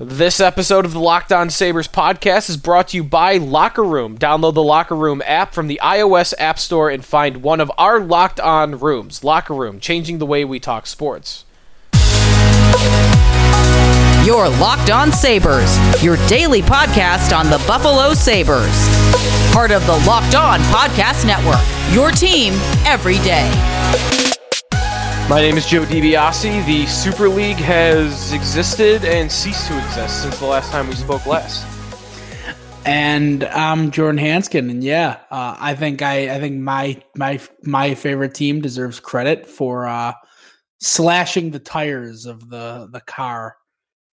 [0.00, 4.16] This episode of the Locked On Sabres podcast is brought to you by Locker Room.
[4.16, 7.98] Download the Locker Room app from the iOS App Store and find one of our
[7.98, 9.24] Locked On rooms.
[9.24, 11.44] Locker Room, changing the way we talk sports.
[14.24, 18.70] Your Locked On Sabres, your daily podcast on the Buffalo Sabres.
[19.52, 22.52] Part of the Locked On Podcast Network, your team
[22.86, 24.27] every day.
[25.28, 26.64] My name is Joe DiBiase.
[26.64, 31.26] The Super League has existed and ceased to exist since the last time we spoke
[31.26, 31.66] last.
[32.86, 37.94] And I'm Jordan Hanskin, and yeah, uh, I think I, I think my my my
[37.94, 40.14] favorite team deserves credit for uh,
[40.80, 43.56] slashing the tires of the the car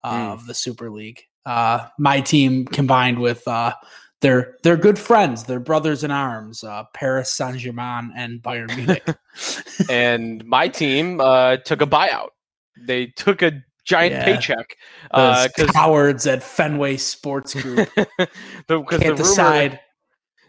[0.05, 0.31] uh, mm.
[0.31, 1.23] of the Super League.
[1.45, 3.73] Uh, my team combined with uh,
[4.21, 5.43] they're they're good friends.
[5.43, 6.63] They're brothers in arms.
[6.63, 9.05] Uh, Paris Saint Germain and Bayern Munich.
[9.89, 12.29] and my team uh, took a buyout.
[12.85, 14.25] They took a giant yeah.
[14.25, 14.75] paycheck.
[15.09, 18.07] Uh, cowards at Fenway Sports Group the,
[18.67, 19.79] can't the rumor, decide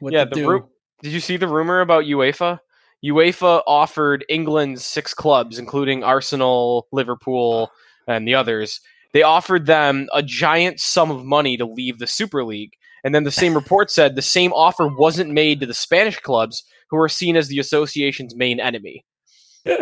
[0.00, 0.24] what yeah.
[0.34, 0.68] Ru-
[1.02, 2.58] did you see the rumor about UEFA?
[3.04, 7.70] UEFA offered England's six clubs, including Arsenal, Liverpool,
[8.06, 8.80] and the others.
[9.12, 13.24] They offered them a giant sum of money to leave the Super League and then
[13.24, 17.08] the same report said the same offer wasn't made to the Spanish clubs who are
[17.08, 19.04] seen as the association's main enemy.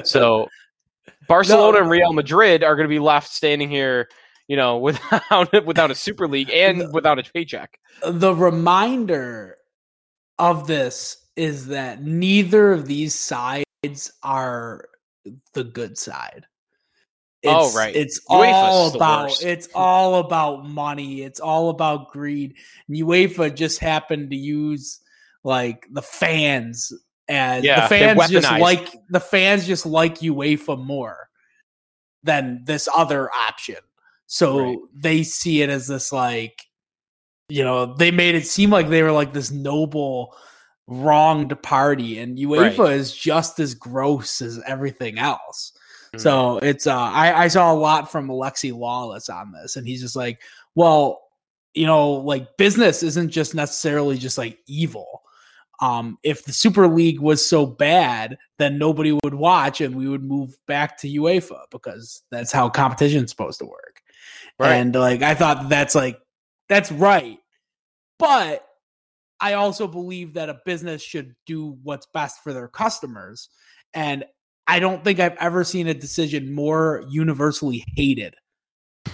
[0.05, 0.49] So
[1.29, 1.83] Barcelona no.
[1.83, 4.09] and Real Madrid are going to be left standing here,
[4.49, 7.79] you know, without without a Super League and without a paycheck.
[8.07, 9.57] The reminder
[10.39, 14.89] of this is that neither of these sides are
[15.55, 16.47] the good side.
[17.45, 17.97] Oh, it's, oh right.
[17.97, 21.23] It's all about it's all about money.
[21.23, 22.55] It's all about greed.
[22.89, 25.01] And UEFA just happened to use
[25.43, 26.93] like the fans
[27.29, 31.31] and yeah, the fans just like the fans just like UEFA more
[32.23, 33.77] than this other option.
[34.27, 34.79] So right.
[34.95, 36.67] they see it as this like
[37.49, 40.37] you know, they made it seem like they were like this noble
[40.87, 42.97] wronged party and UEFA right.
[42.97, 45.73] is just as gross as everything else.
[46.15, 46.19] Mm-hmm.
[46.19, 50.01] So it's uh I, I saw a lot from Alexi Lalas on this, and he's
[50.01, 50.43] just like,
[50.75, 51.23] well,
[51.75, 55.23] you know, like business isn't just necessarily just like evil.
[55.81, 60.23] Um, if the Super League was so bad, then nobody would watch and we would
[60.23, 64.03] move back to UEFA because that's how competition's supposed to work.
[64.59, 64.75] Right.
[64.75, 66.21] And like I thought that's like
[66.69, 67.39] that's right.
[68.19, 68.67] But
[69.41, 73.49] I also believe that a business should do what's best for their customers.
[73.95, 74.25] And
[74.71, 78.37] I don't think I've ever seen a decision more universally hated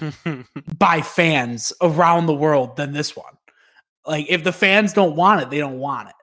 [0.79, 3.33] by fans around the world than this one.
[4.07, 6.15] Like, if the fans don't want it, they don't want it.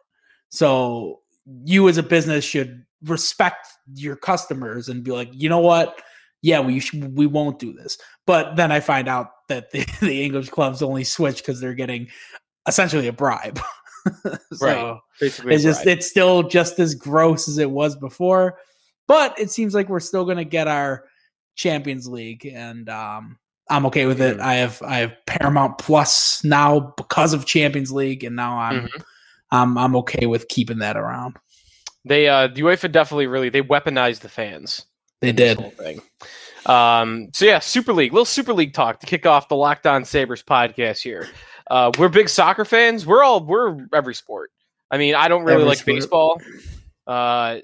[0.50, 1.22] So,
[1.66, 6.00] you as a business should respect your customers and be like, you know what?
[6.44, 7.98] Yeah, we should, we won't do this.
[8.28, 12.08] But then I find out that the, the English clubs only switch because they're getting
[12.68, 13.60] essentially a bribe.
[14.54, 15.00] so right.
[15.20, 18.60] Basically it's just it's still just as gross as it was before.
[19.14, 21.04] But it seems like we're still going to get our
[21.54, 23.38] Champions League, and um,
[23.70, 24.40] I'm okay with it.
[24.40, 29.02] I have I have Paramount Plus now because of Champions League, and now I'm mm-hmm.
[29.52, 31.38] I'm I'm okay with keeping that around.
[32.04, 34.88] They uh, the UEFA definitely really they weaponized the fans.
[35.22, 35.60] They did.
[35.60, 36.02] Whole thing.
[36.66, 40.06] Um, so yeah, Super League, little Super League talk to kick off the Locked On
[40.06, 41.30] Sabres podcast here.
[41.70, 43.06] Uh, we're big soccer fans.
[43.06, 44.50] We're all we're every sport.
[44.90, 45.98] I mean, I don't really every like sport.
[45.98, 46.42] baseball.
[47.06, 47.60] Uh,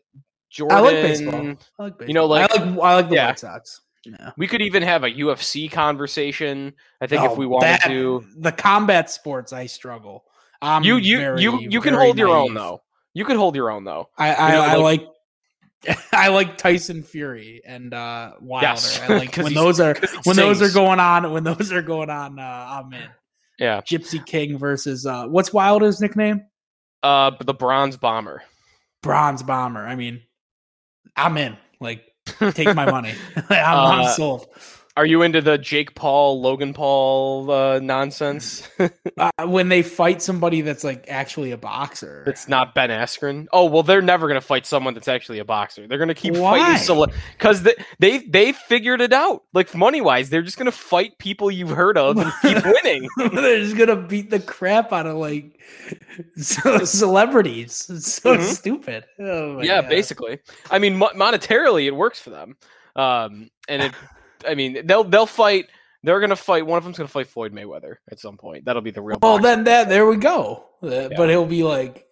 [0.49, 0.77] Jordan.
[0.77, 1.35] I like baseball.
[1.35, 2.07] I like baseball.
[2.07, 3.27] You know, like I like I like the yeah.
[3.27, 3.81] White Sox.
[4.05, 4.31] Yeah.
[4.37, 6.73] We could even have a UFC conversation.
[7.01, 8.25] I think oh, if we wanted that, to.
[8.37, 10.23] The combat sports, I struggle.
[10.61, 12.27] I'm you you very, you you can hold naive.
[12.27, 12.81] your own though.
[13.13, 14.09] You can hold your own though.
[14.17, 15.07] I I, you know, I like,
[16.13, 18.67] I like Tyson Fury and uh Wilder.
[18.67, 18.99] Yes.
[19.01, 20.59] I like when those are when sings.
[20.59, 21.31] those are going on.
[21.31, 23.09] When those are going on, uh, I'm in.
[23.57, 26.45] Yeah, Gypsy King versus uh, what's Wilder's nickname?
[27.03, 28.41] Uh, the Bronze Bomber.
[29.01, 29.85] Bronze Bomber.
[29.85, 30.21] I mean,
[31.25, 31.57] I'm in.
[31.80, 32.13] Like,
[32.52, 33.13] take my money.
[33.50, 34.47] I'm, uh, I'm, sold.
[34.99, 38.68] Are you into the Jake Paul, Logan Paul uh, nonsense?
[39.18, 43.47] uh, when they fight somebody that's like actually a boxer, it's not Ben Askren.
[43.53, 45.88] Oh well, they're never gonna fight someone that's actually a boxer.
[45.88, 46.59] They're gonna keep Why?
[46.59, 47.06] fighting so
[47.38, 49.44] because they, they they figured it out.
[49.53, 53.07] Like money wise, they're just gonna fight people you've heard of and keep winning.
[53.18, 55.62] they're just gonna beat the crap out of like
[56.35, 57.89] celebrities.
[57.89, 58.44] It's so mm-hmm.
[58.44, 59.06] stupid.
[59.18, 59.89] Oh yeah, God.
[59.89, 60.39] basically.
[60.69, 62.57] I mean, mo- monetarily, it works for them.
[62.97, 63.94] Um, and it
[64.47, 65.68] I mean, they'll they'll fight.
[66.03, 66.65] They're gonna fight.
[66.65, 68.65] One of them's gonna fight Floyd Mayweather at some point.
[68.65, 69.19] That'll be the real.
[69.21, 70.65] Well, then that there we go.
[70.81, 71.07] Uh, yeah.
[71.15, 72.07] But he'll be like,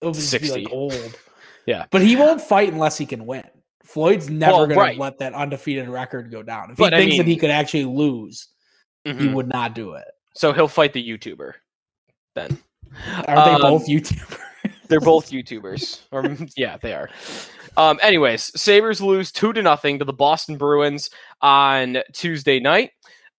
[0.00, 0.64] he'll be 60.
[0.64, 1.18] like old.
[1.64, 3.44] Yeah, but he won't fight unless he can win.
[3.84, 4.98] Floyd's never well, gonna right.
[4.98, 6.72] let that undefeated record go down.
[6.72, 8.48] If but, he thinks I mean, that he could actually lose,
[9.06, 9.20] mm-hmm.
[9.20, 10.08] he would not do it.
[10.34, 11.52] So he'll fight the YouTuber
[12.34, 12.58] then.
[13.28, 14.40] Are um, they both YouTubers?
[14.88, 16.02] they're both YouTubers.
[16.10, 17.10] Or yeah, they are.
[17.76, 21.10] Um, anyways, Sabres lose two to nothing to the Boston Bruins
[21.40, 22.90] on Tuesday night.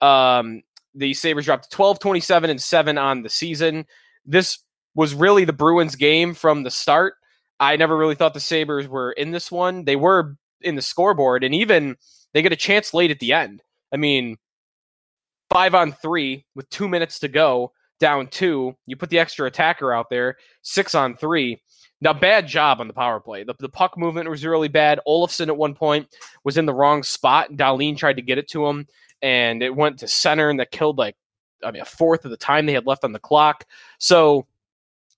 [0.01, 0.63] Um,
[0.95, 3.85] the Sabres dropped 12, 27, and 7 on the season.
[4.25, 4.59] This
[4.95, 7.15] was really the Bruins game from the start.
[7.59, 9.85] I never really thought the Sabres were in this one.
[9.85, 11.95] They were in the scoreboard, and even
[12.33, 13.61] they get a chance late at the end.
[13.91, 14.37] I mean,
[15.49, 18.75] five on three with two minutes to go, down two.
[18.85, 21.61] You put the extra attacker out there, six on three.
[22.03, 23.45] Now, bad job on the power play.
[23.45, 24.99] The, the puck movement was really bad.
[25.07, 26.13] Olofsson at one point
[26.43, 27.53] was in the wrong spot.
[27.53, 28.87] Dahlin tried to get it to him,
[29.21, 31.15] and it went to center, and that killed like
[31.63, 33.65] I mean a fourth of the time they had left on the clock.
[33.99, 34.45] So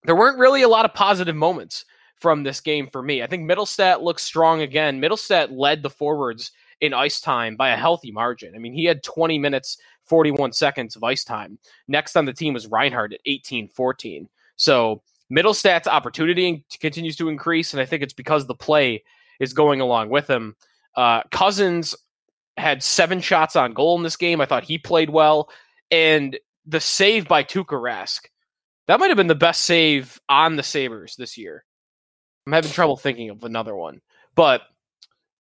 [0.04, 1.86] there weren't really a lot of positive moments
[2.18, 3.24] from this game for me.
[3.24, 5.02] I think Mittelstadt looks strong again.
[5.02, 6.52] Mittelstadt led the forwards
[6.82, 8.54] in ice time by a healthy margin.
[8.56, 11.58] I mean, he had 20 minutes, 41 seconds of ice time.
[11.88, 14.30] Next on the team was Reinhart at 18 14.
[14.56, 19.04] So Mittelstadt's opportunity continues to increase, and I think it's because the play
[19.40, 20.56] is going along with him.
[20.96, 21.96] Uh, Cozens
[22.58, 24.40] had seven shots on goal in this game.
[24.40, 25.50] I thought he played well.
[25.92, 28.22] And the save by Tuukka Rask,
[28.88, 31.66] that might have been the best save on the Sabres this year.
[32.46, 34.02] I'm having trouble thinking of another one.
[34.36, 34.62] But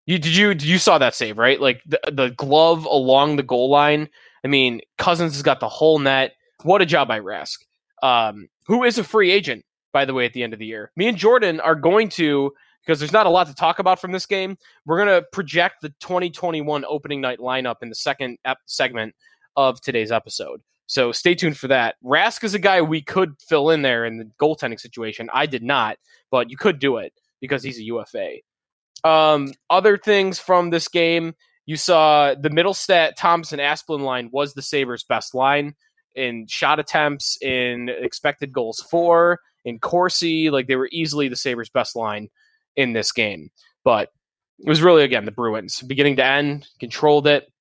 [0.05, 1.59] you did you you saw that save, right?
[1.59, 4.09] Like the the glove along the goal line.
[4.43, 6.33] I mean, Cozens has got the whole net.
[6.63, 7.59] What a job by Rask.
[8.01, 10.91] Um, who is a free agent, by the way, at the end of the year.
[10.95, 12.51] Me and Jordan are going to
[12.83, 14.57] because there's not a lot to talk about from this game.
[14.85, 19.15] We're going to project the 2021 opening night lineup in the second ep- segment
[19.55, 20.61] of today's episode.
[20.87, 21.95] So stay tuned for that.
[22.03, 25.29] Rask is a guy we could fill in there in the goaltending situation.
[25.33, 25.97] I did not,
[26.29, 28.37] but you could do it because he's a UFA.
[29.03, 31.35] Um, other things from this game,
[31.65, 35.75] you saw the Mittelstadt Thompson Asplund line was the Sabres' best line
[36.15, 40.49] in shot attempts, in expected goals for, in Corsi.
[40.49, 42.29] Like they were easily the Sabres' best line
[42.75, 43.49] in this game.
[43.83, 44.09] But
[44.59, 47.51] it was really, again, the Bruins, beginning to end, controlled it.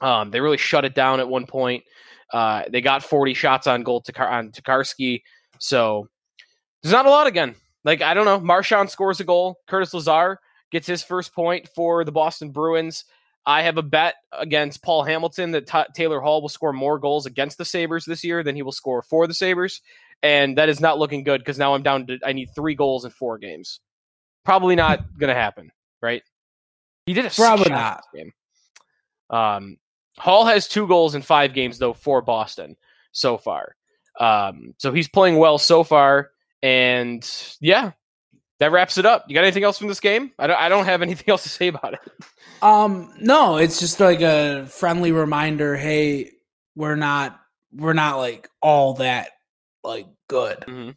[0.00, 1.84] Um, they really shut it down at one point.
[2.32, 5.22] Uh, they got 40 shots on goal to on Tokarski.
[5.58, 6.08] So
[6.82, 7.54] there's not a lot again.
[7.84, 8.40] Like, I don't know.
[8.40, 9.58] Marchand scores a goal.
[9.68, 10.40] Curtis Lazar
[10.70, 13.04] gets his first point for the Boston Bruins.
[13.44, 17.26] I have a bet against Paul Hamilton that T- Taylor Hall will score more goals
[17.26, 19.82] against the Sabres this year than he will score for the Sabres.
[20.22, 23.04] And that is not looking good because now I'm down to, I need three goals
[23.04, 23.80] in four games.
[24.44, 25.70] Probably not going to happen,
[26.00, 26.22] right?
[27.06, 28.32] He did a probably not game.
[29.30, 29.78] Um,
[30.18, 32.76] Hall has two goals in five games though for Boston
[33.12, 33.74] so far.
[34.20, 36.30] Um, so he's playing well so far,
[36.62, 37.28] and
[37.60, 37.92] yeah,
[38.58, 39.24] that wraps it up.
[39.26, 40.32] You got anything else from this game?
[40.38, 42.00] I don't, I don't have anything else to say about it.
[42.62, 45.76] Um, no, it's just like a friendly reminder.
[45.76, 46.30] Hey,
[46.76, 47.40] we're not,
[47.74, 49.30] we're not like all that
[49.84, 50.90] like good mm-hmm.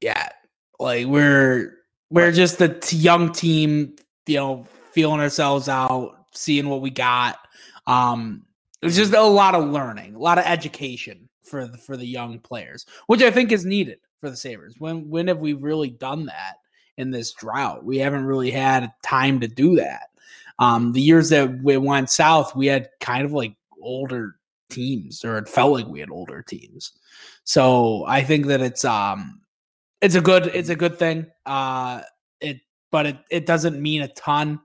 [0.00, 0.34] yet.
[0.78, 1.74] Like we're,
[2.10, 3.96] we're just a t- young team,
[4.26, 7.38] you know, feeling ourselves out, seeing what we got.
[7.86, 8.44] Um,
[8.82, 12.38] it's just a lot of learning, a lot of education for the, for the young
[12.38, 14.76] players, which I think is needed for the Sabres.
[14.78, 16.56] When when have we really done that?
[16.98, 17.84] in this drought.
[17.84, 20.10] We haven't really had time to do that.
[20.58, 24.34] Um, the years that we went south, we had kind of like older
[24.68, 26.92] teams, or it felt like we had older teams.
[27.48, 29.40] So I think that it's um
[30.02, 31.28] it's a good it's a good thing.
[31.46, 32.02] Uh
[32.42, 32.58] it
[32.92, 34.60] but it it doesn't mean a ton.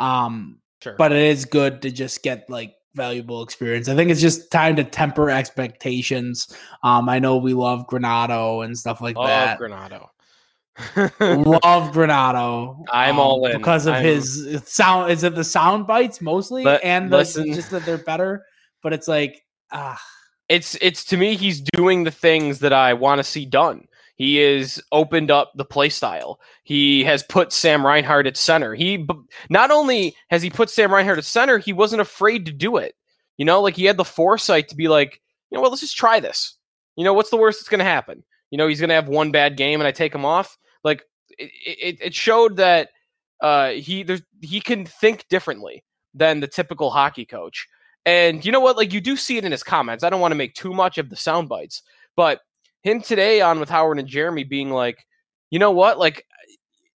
[0.00, 0.96] Um sure.
[0.98, 3.88] but it is good to just get like valuable experience.
[3.88, 6.52] I think it's just time to temper expectations.
[6.82, 9.60] Um I know we love Granado and stuff like love that.
[9.60, 10.08] Granato.
[11.20, 12.84] Love Granado.
[12.90, 14.04] I'm um, all in because of I'm...
[14.04, 15.12] his sound.
[15.12, 18.44] Is it the sound bites mostly, Let, and the, listen, just that they're better?
[18.82, 19.42] But it's like,
[19.72, 19.98] ah,
[20.48, 23.86] it's it's to me, he's doing the things that I want to see done.
[24.16, 26.40] He has opened up the play style.
[26.64, 28.74] He has put Sam Reinhart at center.
[28.74, 29.06] He
[29.50, 32.94] not only has he put Sam Reinhart at center, he wasn't afraid to do it.
[33.36, 35.96] You know, like he had the foresight to be like, you know, well, let's just
[35.96, 36.56] try this.
[36.96, 38.24] You know, what's the worst that's going to happen?
[38.50, 40.56] You know, he's going to have one bad game and I take him off.
[40.82, 41.02] Like
[41.38, 42.88] it, it, it showed that
[43.42, 45.84] uh, he there's he can think differently
[46.14, 47.68] than the typical hockey coach.
[48.06, 48.76] And you know what?
[48.76, 50.04] Like you do see it in his comments.
[50.04, 51.82] I don't want to make too much of the sound bites,
[52.14, 52.40] but
[52.82, 55.04] him today on with Howard and Jeremy being like,
[55.50, 55.98] you know what?
[55.98, 56.24] Like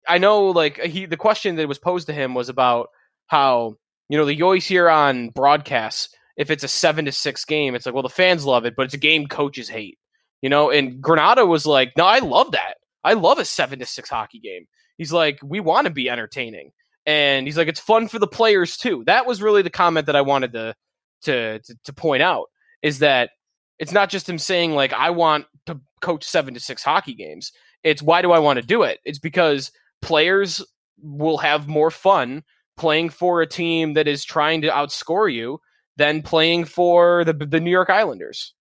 [0.07, 2.89] I know like he the question that was posed to him was about
[3.27, 3.75] how
[4.07, 7.85] you know the always here on broadcasts if it's a seven to six game, it's
[7.85, 9.99] like well the fans love it, but it's a game coaches hate.
[10.41, 12.77] You know, and Granato was like, no, I love that.
[13.03, 14.65] I love a seven to six hockey game.
[14.97, 16.71] He's like, we want to be entertaining,
[17.05, 19.03] and he's like, it's fun for the players too.
[19.07, 20.73] That was really the comment that I wanted to
[21.23, 22.47] to to, to point out
[22.81, 23.31] is that
[23.79, 27.51] it's not just him saying like I want to coach seven to six hockey games.
[27.83, 28.99] It's why do I want to do it?
[29.05, 30.63] It's because players
[31.01, 32.43] will have more fun
[32.77, 35.59] playing for a team that is trying to outscore you
[35.97, 38.53] than playing for the the New York Islanders.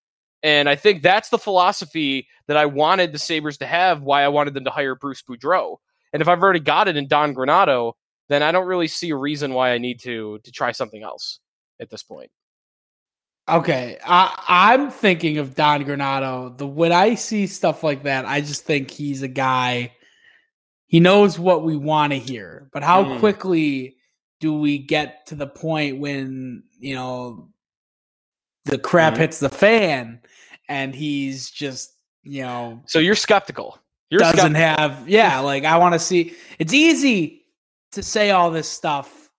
[0.43, 4.29] And I think that's the philosophy that I wanted the Sabres to have, why I
[4.29, 5.77] wanted them to hire Bruce Boudreau.
[6.13, 7.93] And if I've already got it in Don Granato,
[8.31, 11.41] then I don't really see a reason why I need to to try something else
[11.81, 12.31] at this point.
[13.51, 16.57] Okay, I, am thinking of Don Granato.
[16.57, 19.93] The when I see stuff like that, I just think he's a guy.
[20.87, 23.19] He knows what we want to hear, but how mm.
[23.19, 23.97] quickly
[24.41, 27.49] do we get to the point when you know
[28.65, 29.19] the crap mm.
[29.19, 30.21] hits the fan
[30.69, 31.93] and he's just
[32.23, 32.83] you know?
[32.87, 33.79] So you're skeptical.
[34.11, 34.61] You're doesn't skeptical.
[34.61, 35.41] have yeah.
[35.41, 36.35] Like I want to see.
[36.59, 37.47] It's easy
[37.93, 39.30] to say all this stuff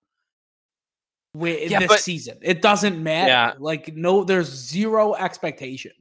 [1.34, 2.38] with yeah, this but, season.
[2.42, 3.30] It doesn't matter.
[3.30, 3.54] Yeah.
[3.58, 5.94] Like no, there's zero expectation.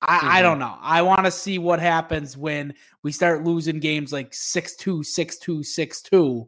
[0.00, 0.28] I, mm-hmm.
[0.28, 0.76] I don't know.
[0.80, 6.46] I want to see what happens when we start losing games like 6-2, 6-2,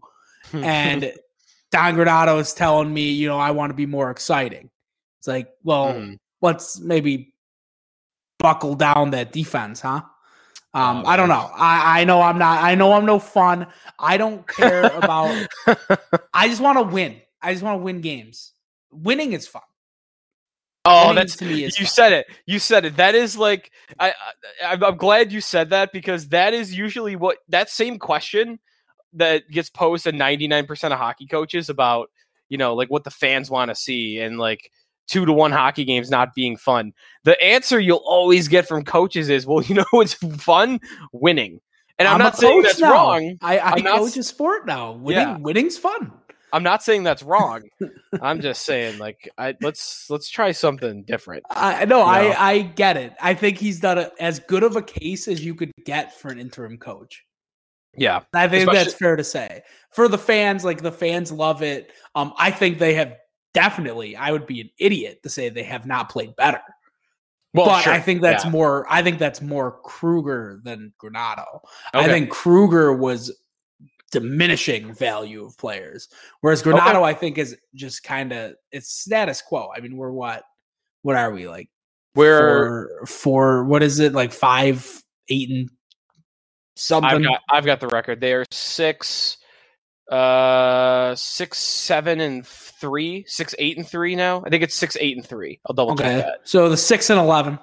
[0.52, 0.62] 6-2.
[0.64, 1.12] and
[1.72, 4.70] Don Granato is telling me, you know, I want to be more exciting.
[5.18, 6.18] It's like, well, mm.
[6.40, 7.34] let's maybe
[8.38, 10.02] buckle down that defense, huh?
[10.72, 11.50] Um, oh, I don't know.
[11.54, 12.62] I, I know I'm not.
[12.62, 13.66] I know I'm no fun.
[13.98, 15.48] I don't care about.
[16.32, 17.20] I just want to win.
[17.42, 18.52] I just want to win games.
[18.90, 19.62] Winning is fun.
[20.84, 21.64] Oh, Winning that's to me.
[21.64, 21.86] you fun.
[21.86, 22.26] said it.
[22.46, 22.96] You said it.
[22.96, 24.14] That is like I,
[24.64, 24.74] I.
[24.74, 28.58] I'm glad you said that because that is usually what that same question
[29.12, 32.10] that gets posed to 99% of hockey coaches about
[32.48, 34.70] you know like what the fans want to see and like
[35.10, 36.92] two to one hockey games not being fun.
[37.24, 40.80] The answer you'll always get from coaches is, well, you know it's fun?
[41.12, 41.60] Winning.
[41.98, 42.92] And I'm, I'm not saying that's now.
[42.92, 43.36] wrong.
[43.42, 44.92] I, I coach not, a sport now.
[44.92, 45.36] Winning, yeah.
[45.36, 46.12] winning's fun.
[46.52, 47.62] I'm not saying that's wrong.
[48.22, 51.44] I'm just saying like I let's let's try something different.
[51.50, 53.14] I no, I I get it.
[53.20, 56.30] I think he's done a, as good of a case as you could get for
[56.30, 57.24] an interim coach.
[57.96, 58.20] Yeah.
[58.32, 59.62] I think Especially, that's fair to say.
[59.90, 61.92] For the fans, like the fans love it.
[62.14, 63.16] Um I think they have
[63.54, 66.62] definitely I would be an idiot to say they have not played better.
[67.52, 67.92] Well, but sure.
[67.92, 68.50] I think that's yeah.
[68.50, 71.60] more I think that's more Kruger than Granato.
[71.94, 72.04] Okay.
[72.04, 73.32] I think Kruger was
[74.10, 76.08] diminishing value of players.
[76.40, 77.02] Whereas Granado, okay.
[77.02, 79.70] I think, is just kind of it's status quo.
[79.74, 80.44] I mean, we're what?
[81.02, 81.68] What are we like?
[82.14, 85.70] We're four, four what is it like five, eight, and
[86.76, 87.10] something?
[87.10, 88.20] I've got, I've got the record.
[88.20, 89.38] They are six,
[90.10, 94.42] uh, six, seven, and three, six, eight, and three now.
[94.44, 95.60] I think it's six, eight, and three.
[95.66, 96.04] I'll double okay.
[96.04, 96.48] check that.
[96.48, 97.58] So the six and eleven.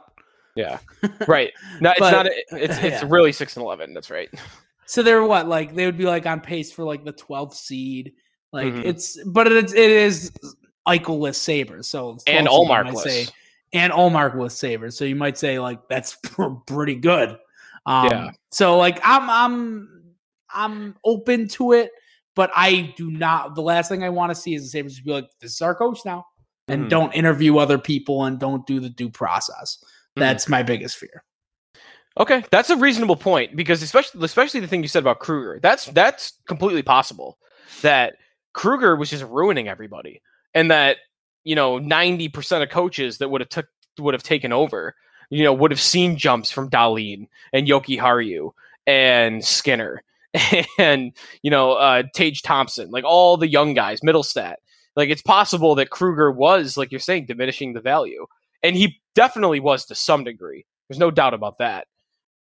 [0.55, 0.79] Yeah,
[1.27, 1.51] right.
[1.81, 2.25] No, it's but, not.
[2.25, 3.05] It's it's yeah.
[3.07, 3.93] really six and eleven.
[3.93, 4.29] That's right.
[4.87, 8.13] So they're what like they would be like on pace for like the 12th seed.
[8.53, 8.87] Like mm-hmm.
[8.87, 10.31] it's but it's it is
[10.87, 11.87] Eicheless Sabres.
[11.87, 13.31] So and Ullmarkless.
[13.73, 14.97] and Ullmarkless Sabres.
[14.97, 16.17] So you might say like that's
[16.67, 17.37] pretty good.
[17.85, 18.31] Um, yeah.
[18.51, 20.15] So like I'm I'm
[20.49, 21.91] I'm open to it,
[22.35, 23.55] but I do not.
[23.55, 25.61] The last thing I want to see is the Sabres just be like, "This is
[25.61, 26.25] our coach now,"
[26.69, 26.89] and mm.
[26.89, 29.83] don't interview other people and don't do the due process.
[30.17, 30.21] Mm.
[30.21, 31.23] That's my biggest fear.
[32.19, 35.59] Okay, that's a reasonable point because especially especially the thing you said about Kruger.
[35.61, 37.37] That's that's completely possible
[37.83, 38.15] that
[38.53, 40.21] Kruger was just ruining everybody,
[40.55, 40.97] and that
[41.43, 43.67] you know ninety percent of coaches that would have took
[43.99, 44.95] would have taken over,
[45.29, 48.51] you know, would have seen jumps from Dahlin and Jokiharju
[48.85, 50.03] and Skinner
[50.79, 54.55] and you know uh, Tage Thompson, like all the young guys, Mittelstadt.
[54.95, 58.25] Like it's possible that Kruger was, like you're saying, diminishing the value,
[58.63, 60.65] and he definitely was to some degree.
[60.89, 61.85] There's no doubt about that.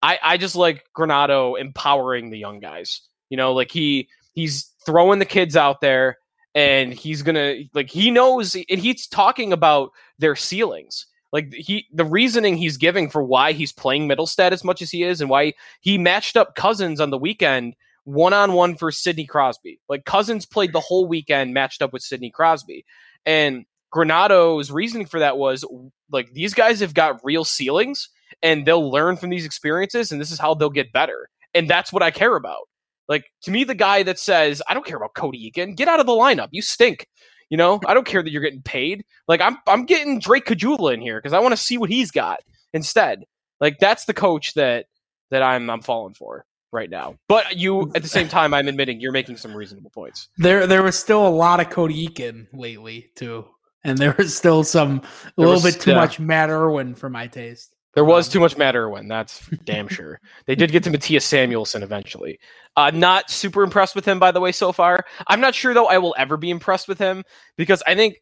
[0.02, 3.02] I, I just like Granato empowering the young guys.
[3.30, 6.18] You know, like he he's throwing the kids out there
[6.56, 11.06] and he's gonna like he knows and he's talking about their ceilings.
[11.32, 15.04] Like he the reasoning he's giving for why he's playing Mittelstadt as much as he
[15.04, 19.26] is and why he matched up Cozens on the weekend one on one for Sidney
[19.26, 19.80] Crosby.
[19.88, 22.86] Like Cozens played the whole weekend matched up with Sidney Crosby.
[23.26, 25.64] And Granato's reasoning for that was
[26.12, 28.10] like these guys have got real ceilings
[28.44, 31.30] and they'll learn from these experiences and this is how they'll get better.
[31.54, 32.68] And that's what I care about.
[33.08, 36.00] Like to me, the guy that says, I don't care about Cody Eakin, get out
[36.00, 36.48] of the lineup.
[36.52, 37.08] You stink.
[37.50, 39.04] You know, I don't care that you're getting paid.
[39.28, 42.10] Like I'm I'm getting Drake Caggiula in here because I want to see what he's
[42.10, 42.40] got
[42.74, 43.26] instead.
[43.60, 44.86] Like that's the coach that
[45.32, 47.16] that I'm I'm falling for right now.
[47.28, 50.30] But you at the same time I'm admitting you're making some reasonable points.
[50.38, 53.46] There there was still a lot of Cody Eakin lately too.
[53.84, 55.98] And there was still some a little was, bit too yeah.
[55.98, 57.76] much Matt Irwin for my taste.
[57.94, 60.20] There was um, too much Matt Irwin, that's damn sure.
[60.46, 62.40] They did get to Mattias Samuelsson eventually.
[62.78, 65.04] Uh, not super impressed with him, by the way, so far.
[65.28, 67.24] I'm not sure though I will ever be impressed with him
[67.58, 68.18] because I think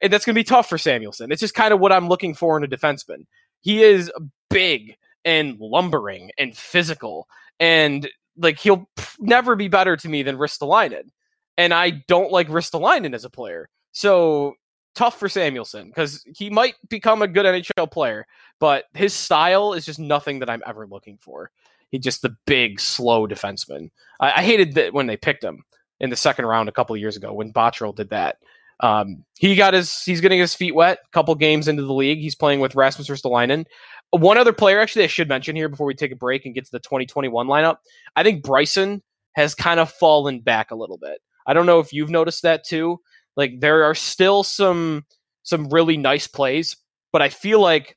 [0.00, 1.32] and that's going to be tough for Samuelsson.
[1.32, 3.26] It's just kind of what I'm looking for in a defenseman.
[3.60, 4.10] He is
[4.50, 11.10] big and lumbering and physical, and like he'll never be better to me than Ristolainen.
[11.56, 13.68] And I don't like Ristolainen as a player.
[13.92, 14.54] So
[14.94, 18.26] tough for Samuelsson because he might become a good NHL player,
[18.60, 21.50] but his style is just nothing that I'm ever looking for.
[21.90, 23.90] He's just the big, slow defenseman.
[24.20, 25.64] I, I hated that when they picked him
[26.00, 28.36] in the second round a couple years ago when Botterill did that.
[28.80, 30.98] Um, he got his he's getting his feet wet.
[31.06, 33.66] A couple games into the league, he's playing with Rasmus Ristolainen.
[34.10, 36.64] One other player, actually, I should mention here before we take a break and get
[36.64, 37.76] to the 2021 lineup.
[38.16, 39.02] I think Bryson
[39.34, 41.20] has kind of fallen back a little bit.
[41.46, 43.00] I don't know if you've noticed that too.
[43.36, 45.04] Like there are still some
[45.42, 46.76] some really nice plays,
[47.12, 47.96] but I feel like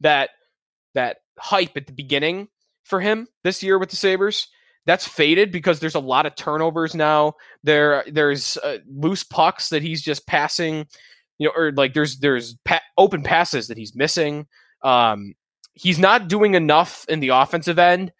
[0.00, 0.30] that
[0.94, 2.48] that hype at the beginning
[2.84, 4.48] for him this year with the Sabres
[4.86, 7.34] that's faded because there's a lot of turnovers now.
[7.64, 10.86] There there's uh, loose pucks that he's just passing,
[11.38, 14.46] you know, or like there's there's pa- open passes that he's missing.
[14.82, 15.34] Um,
[15.74, 18.12] he's not doing enough in the offensive end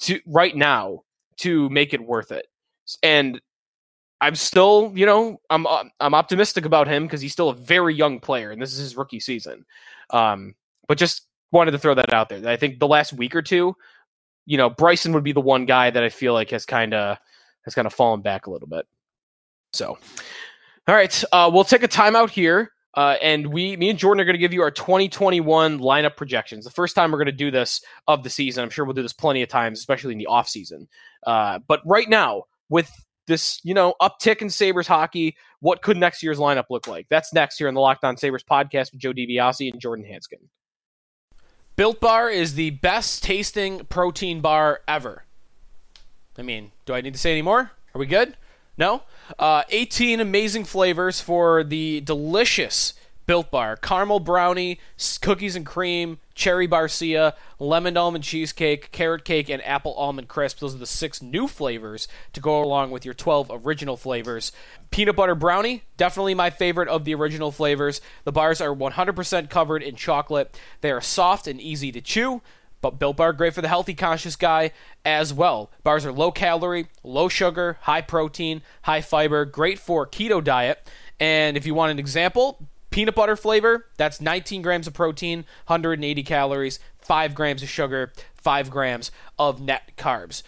[0.00, 1.00] to right now
[1.38, 2.46] to make it worth it.
[3.02, 3.40] And
[4.22, 7.92] I'm still, you know, I'm uh, I'm optimistic about him because he's still a very
[7.92, 9.66] young player, and this is his rookie season.
[10.10, 10.54] Um,
[10.86, 12.46] but just wanted to throw that out there.
[12.48, 13.74] I think the last week or two,
[14.46, 17.18] you know, Bryson would be the one guy that I feel like has kind of
[17.64, 18.86] has kind of fallen back a little bit.
[19.72, 19.98] So,
[20.86, 22.70] all right, uh, we'll take a timeout here.
[22.94, 26.62] Uh, and we, me and Jordan are going to give you our 2021 lineup projections.
[26.64, 28.62] The first time we're going to do this of the season.
[28.62, 30.86] I'm sure we'll do this plenty of times, especially in the off season.
[31.26, 32.90] Uh, but right now, with
[33.26, 37.06] this, you know, uptick in Sabres hockey, what could next year's lineup look like?
[37.08, 40.48] That's next here on the Locked On Sabres podcast with Joe DiBiase and Jordan Hanskin.
[41.76, 45.24] Built Bar is the best tasting protein bar ever.
[46.36, 47.70] I mean, do I need to say any more?
[47.94, 48.36] Are we good?
[48.76, 49.02] No?
[49.38, 52.94] Uh, 18 amazing flavors for the delicious
[53.32, 53.76] Built Bar.
[53.76, 54.78] Caramel brownie,
[55.22, 60.58] cookies and cream, cherry barcia, lemon almond cheesecake, carrot cake, and apple almond crisp.
[60.58, 64.52] Those are the six new flavors to go along with your 12 original flavors.
[64.90, 68.02] Peanut butter brownie, definitely my favorite of the original flavors.
[68.24, 70.54] The bars are 100% covered in chocolate.
[70.82, 72.42] They are soft and easy to chew.
[72.82, 74.72] But Built Bar, great for the healthy conscious guy
[75.06, 75.70] as well.
[75.84, 80.86] Bars are low calorie, low sugar, high protein, high fiber, great for keto diet.
[81.18, 82.58] And if you want an example,
[82.92, 88.70] peanut butter flavor, that's 19 grams of protein, 180 calories, 5 grams of sugar, 5
[88.70, 90.42] grams of net carbs.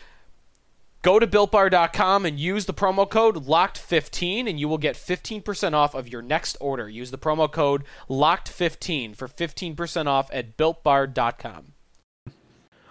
[1.02, 5.94] Go to builtbar.com and use the promo code LOCKED15 and you will get 15% off
[5.94, 6.88] of your next order.
[6.88, 11.72] Use the promo code LOCKED15 for 15% off at builtbar.com.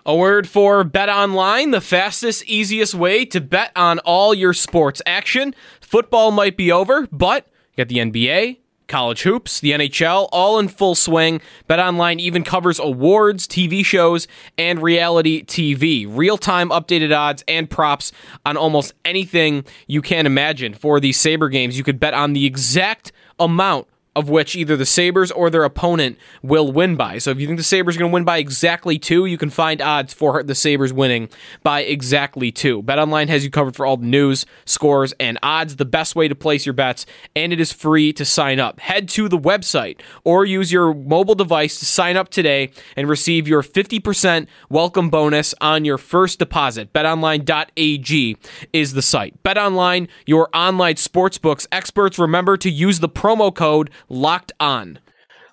[0.05, 5.55] A word for BetOnline, the fastest, easiest way to bet on all your sports action.
[5.81, 10.67] Football might be over, but you got the NBA college hoops, the NHL, all in
[10.67, 11.41] full swing.
[11.69, 16.05] BetOnline even covers awards, TV shows, and reality TV.
[16.09, 18.11] Real-time updated odds and props
[18.45, 20.73] on almost anything you can imagine.
[20.73, 24.85] For these Saber games, you could bet on the exact amount of which either the
[24.85, 27.17] Sabres or their opponent will win by.
[27.17, 29.49] So if you think the Sabres are going to win by exactly two, you can
[29.49, 31.29] find odds for the Sabres winning
[31.63, 32.83] by exactly two.
[32.83, 36.35] BetOnline has you covered for all the news, scores, and odds, the best way to
[36.35, 38.79] place your bets, and it is free to sign up.
[38.79, 43.47] Head to the website or use your mobile device to sign up today and receive
[43.47, 46.93] your 50% welcome bonus on your first deposit.
[46.93, 48.37] BetOnline.ag
[48.71, 49.41] is the site.
[49.43, 54.99] BetOnline, your online sportsbooks experts, remember to use the promo code Locked On.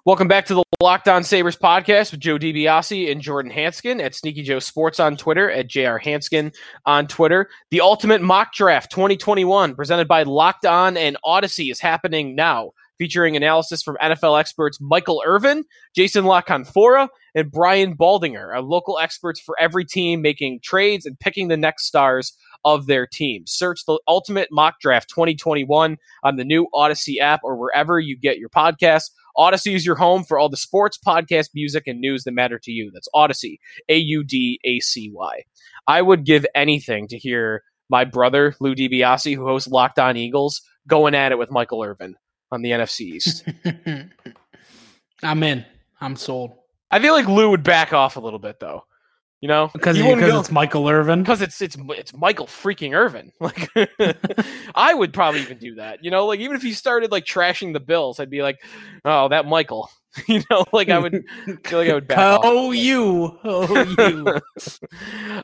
[0.07, 4.15] Welcome back to the Locked On Sabres podcast with Joe DiBiase and Jordan Hanskin at
[4.15, 6.55] Sneaky Joe Sports on Twitter, at JR Hanskin
[6.87, 7.49] on Twitter.
[7.71, 13.37] The Ultimate Mock Draft 2021, presented by Locked On and Audacy, is happening now, featuring
[13.37, 19.39] analysis from NFL experts Michael Irvin, Jason La Canfora, and Brian Baldinger, our local experts
[19.39, 23.45] for every team making trades and picking the next stars of their team.
[23.47, 28.39] Search the Ultimate Mock Draft 2021 on the new Audacy app or wherever you get
[28.39, 29.11] your podcasts.
[29.37, 32.73] Audacy is your home for all the sports, podcast, music, and news that matter to
[32.73, 32.91] you.
[32.93, 35.43] That's Audacy, A U D A C Y.
[35.87, 40.63] I would give anything to hear my brother, Lou DiBiase, who hosts Locked On Eagles,
[40.87, 42.17] going at it with Michael Irvin
[42.53, 43.45] on the NFC East.
[45.23, 45.65] I'm in.
[46.01, 46.53] I'm sold.
[46.91, 48.85] I feel like Lou would back off a little bit, though.
[49.41, 51.23] You know, because because it's Michael Irvin.
[51.23, 53.33] Because it's it's it's Michael freaking Irvin.
[53.41, 53.71] Like,
[54.75, 56.05] I would probably even do that.
[56.05, 58.63] You know, like even if he started like trashing the Bills, I'd be like,
[59.05, 59.91] oh, that Michael.
[60.29, 61.25] you know, like I would
[61.65, 62.77] feel like I would back oh, off.
[62.77, 64.41] you, oh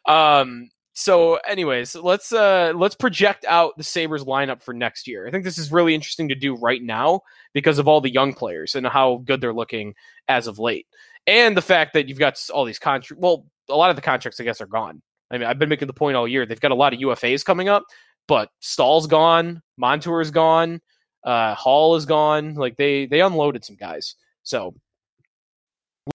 [0.07, 0.13] you.
[0.13, 0.69] um.
[0.99, 5.29] So anyways, let's uh let's project out the Sabres lineup for next year.
[5.29, 7.21] I think this is really interesting to do right now
[7.53, 9.95] because of all the young players and how good they're looking
[10.27, 10.87] as of late.
[11.27, 14.41] And the fact that you've got all these contracts well, a lot of the contracts
[14.41, 15.03] I guess are gone.
[15.31, 16.47] I mean, I've been making the point all year.
[16.47, 17.85] They've got a lot of UFAs coming up,
[18.27, 20.81] but Staal's gone, Montour's gone,
[21.25, 22.55] uh, Hall is gone.
[22.55, 24.15] Like they they unloaded some guys.
[24.45, 24.75] So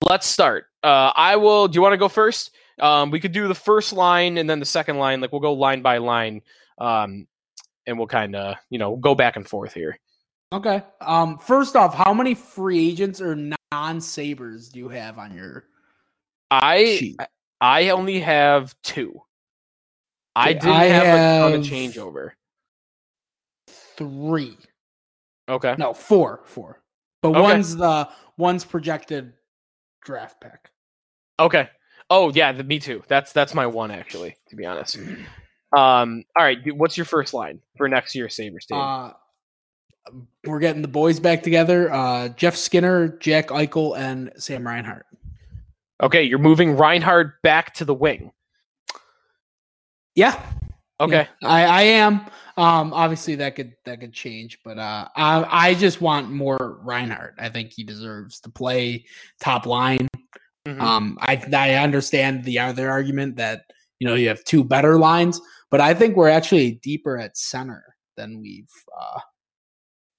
[0.10, 0.66] let's start.
[0.82, 1.68] Uh, I will.
[1.68, 2.56] Do you want to go first?
[2.82, 5.22] Um, we could do the first line and then the second line.
[5.22, 6.42] Like we'll go line by line,
[6.80, 7.28] um,
[7.86, 10.00] and we'll kind of you know go back and forth here.
[10.54, 10.84] Okay.
[11.00, 13.36] Um, first off, how many free agents or
[13.72, 15.66] non Sabres do you have on your?
[16.50, 17.20] I sheet?
[17.62, 19.22] I only have two.
[20.36, 22.32] I didn't I have, have a ton of changeover.
[23.68, 24.58] Three.
[25.48, 25.76] Okay.
[25.78, 26.42] No, four.
[26.46, 26.82] Four.
[27.22, 27.42] But okay.
[27.42, 29.34] one's the one's projected
[30.04, 30.72] draft pick.
[31.40, 31.70] Okay.
[32.12, 33.02] Oh yeah, the, me too.
[33.08, 34.98] That's that's my one actually, to be honest.
[35.76, 36.26] Um.
[36.38, 36.60] All right.
[36.76, 38.78] What's your first line for next year's Sabres team?
[38.78, 39.12] Uh,
[40.46, 41.92] we're getting the boys back together.
[41.92, 45.06] Uh, Jeff Skinner, Jack Eichel, and Sam Reinhart.
[46.04, 48.34] Okay, you're moving Reinhart back to the wing.
[50.16, 50.44] Yeah.
[51.00, 51.28] Okay.
[51.42, 52.26] Yeah, I, I am.
[52.58, 57.36] Um, obviously that could that could change, but uh, I I just want more Reinhart.
[57.40, 59.06] I think he deserves to play
[59.40, 60.10] top line.
[60.68, 60.82] Mm-hmm.
[60.82, 63.66] Um, I I understand the other argument that
[64.00, 67.96] you know you have two better lines, but I think we're actually deeper at center
[68.16, 68.70] than we've
[69.00, 69.20] uh,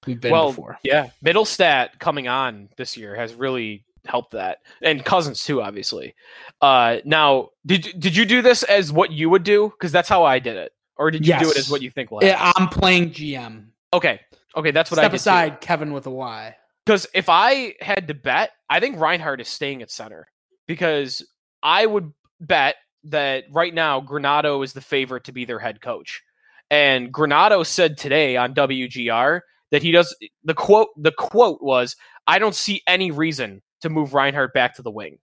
[0.05, 0.79] we've been well, before.
[0.83, 6.15] Yeah, Mittelstadt coming on this year has really helped that, and Cozens too, obviously.
[6.61, 9.69] Uh, now, did did you do this as what you would do?
[9.69, 11.43] Because that's how I did it, or did you yes.
[11.45, 12.11] do it as what you think?
[12.11, 13.67] Will yeah, I'm playing GM.
[13.93, 14.19] Okay,
[14.57, 15.61] okay, that's what Step I did aside.
[15.61, 15.67] Too.
[15.67, 16.57] Kevin with a Y.
[16.85, 20.27] Because if I had to bet, I think Reinhart is staying at center
[20.73, 21.23] because
[21.63, 26.23] I would bet that right now Granato is the favorite to be their head coach.
[26.71, 31.95] And Granato said today on WGR that he does the quote the quote was
[32.27, 35.19] I don't see any reason to move Reinhart back to the wing.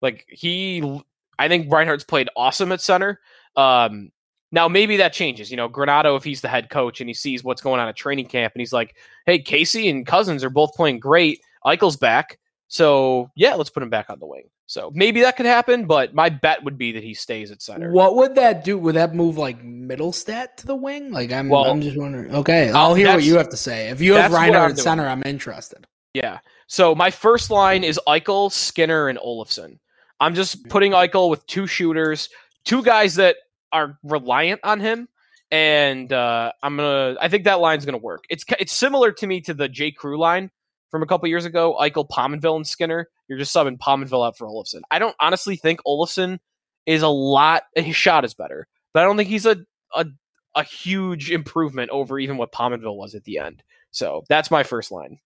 [0.00, 1.02] Like he,
[1.40, 3.18] I think Reinhart's played awesome at center.
[3.56, 4.12] Um,
[4.52, 5.50] now maybe that changes.
[5.50, 7.96] You know, Granato, if he's the head coach and he sees what's going on at
[7.96, 8.94] training camp, and he's like,
[9.26, 11.40] "Hey, Casey and Cozens are both playing great.
[11.66, 15.46] Eichel's back, so yeah, let's put him back on the wing." So maybe that could
[15.46, 17.92] happen, but my bet would be that he stays at center.
[17.92, 18.78] What would that do?
[18.78, 21.12] Would that move like Mittelstadt to the wing?
[21.12, 22.34] Like I'm, well, I'm just wondering.
[22.34, 23.88] Okay, I'll hear what you have to say.
[23.90, 25.86] If you have Reinhart at center, I'm interested.
[26.14, 26.38] Yeah.
[26.66, 29.78] So my first line is Eichel, Skinner, and Olofsson.
[30.18, 30.70] I'm just mm-hmm.
[30.70, 32.30] putting Eichel with two shooters,
[32.64, 33.36] two guys that
[33.70, 35.08] are reliant on him,
[35.50, 37.16] and uh, I'm gonna.
[37.20, 38.24] I think that line's gonna work.
[38.30, 39.90] It's it's similar to me to the J.
[39.90, 40.50] Crew line
[40.94, 41.76] from a couple years ago.
[41.80, 43.08] Eichel, Pominville, and Skinner.
[43.26, 44.82] You're just subbing Pominville out for Olofsson.
[44.92, 46.38] I don't honestly think Olofsson
[46.86, 47.64] is a lot.
[47.74, 49.56] His shot is better, but I don't think he's a
[49.92, 50.06] a,
[50.54, 53.64] a huge improvement over even what Pominville was at the end.
[53.90, 55.18] So that's my first line.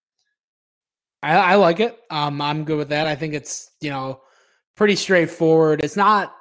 [1.23, 1.99] I, I like it.
[2.09, 3.07] Um, I'm good with that.
[3.07, 4.23] I think it's you know
[4.75, 5.85] pretty straightforward.
[5.85, 6.35] It's not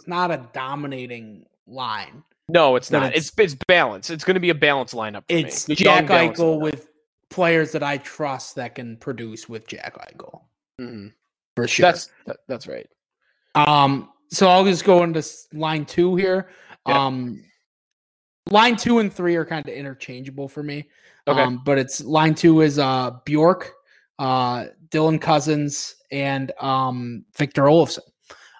[0.00, 2.24] it's not a dominating line.
[2.48, 3.14] No, it's not.
[3.14, 4.10] It's it's, it's balanced.
[4.10, 5.22] It's going to be a balanced lineup.
[5.28, 5.76] it's me.
[5.76, 6.88] Jack Eichel with
[7.32, 10.42] players that I trust that can produce with Jack Eichel.
[10.80, 11.08] Mm-hmm.
[11.56, 11.84] For sure.
[11.84, 12.88] That's that, that's right.
[13.54, 14.10] Um.
[14.30, 16.50] So I'll just go into line two here.
[16.86, 17.06] Yeah.
[17.06, 17.44] Um.
[18.50, 20.88] Line two and three are kind of interchangeable for me.
[21.28, 21.40] Okay.
[21.40, 23.72] Um, but it's line two is uh Bjork,
[24.18, 28.00] uh, Dylan Cozens and um, Victor Olofsson.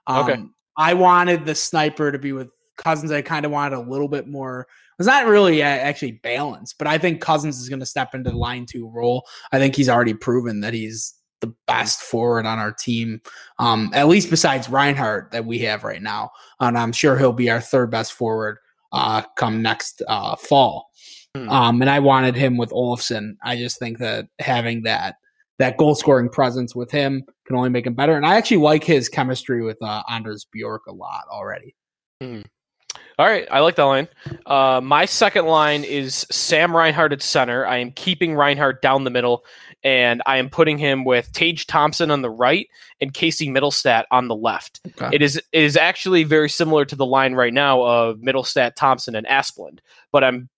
[0.07, 0.43] Um, okay.
[0.77, 3.13] I wanted the sniper to be with Cozens.
[3.13, 4.67] I kind of wanted a little bit more.
[5.03, 8.37] It's not really actually balanced, but I think Cozens is going to step into the
[8.37, 9.27] line two role.
[9.51, 13.21] I think he's already proven that he's the best forward on our team,
[13.59, 16.31] um, at least besides Reinhart that we have right now.
[16.61, 18.59] And I'm sure he'll be our third best forward
[18.93, 20.89] uh, come next uh, fall.
[21.37, 21.49] Hmm.
[21.49, 23.35] Um, and I wanted him with Olofsson.
[23.43, 25.17] I just think that having that
[25.59, 28.17] that goal scoring presence with him can only make him better.
[28.17, 31.75] And I actually like his chemistry with uh, Anders Bjork a lot already.
[32.23, 32.45] Mm.
[33.19, 34.09] All right, I like that line.
[34.47, 37.67] Uh, my second line is Sam Reinhart at center.
[37.67, 39.45] I am keeping Reinhart down the middle,
[39.85, 42.69] and I am putting him with Tage Thompson on the right
[43.01, 44.81] and Casey Mittelstadt on the left.
[44.87, 45.15] Okay.
[45.15, 49.15] It is it is actually very similar to the line right now of Mittelstadt, Thompson,
[49.15, 50.49] and Asplund, but I'm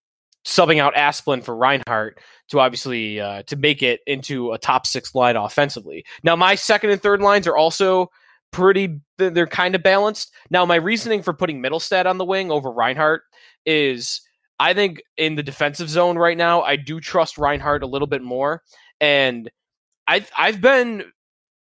[0.44, 5.14] subbing out Asplund for Reinhart to obviously uh, to make it into a top six
[5.14, 6.04] line offensively.
[6.22, 8.10] Now, my second and third lines are also
[8.54, 9.00] pretty.
[9.18, 10.32] They're kind of balanced.
[10.48, 13.22] Now, my reasoning for putting Mittelstadt on the wing over Reinhart
[13.66, 14.20] is
[14.60, 18.22] I think in the defensive zone right now, I do trust Reinhart a little bit
[18.22, 18.62] more,
[19.00, 19.50] and
[20.06, 21.04] I've I've been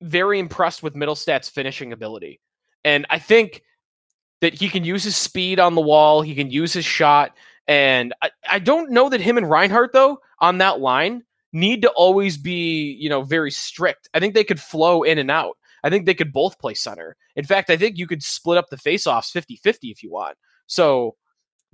[0.00, 2.40] very impressed with Mittelstadt's finishing ability,
[2.82, 3.62] and I think
[4.40, 7.36] that he can use his speed on the wall, he can use his shot,
[7.68, 11.90] and I, I don't know that him and Reinhart, though on that line need to
[11.90, 14.08] always be you know very strict.
[14.14, 15.58] I think they could flow in and out.
[15.82, 17.16] I think they could both play center.
[17.36, 20.36] In fact, I think you could split up the faceoffs 50-50 if you want.
[20.66, 21.16] So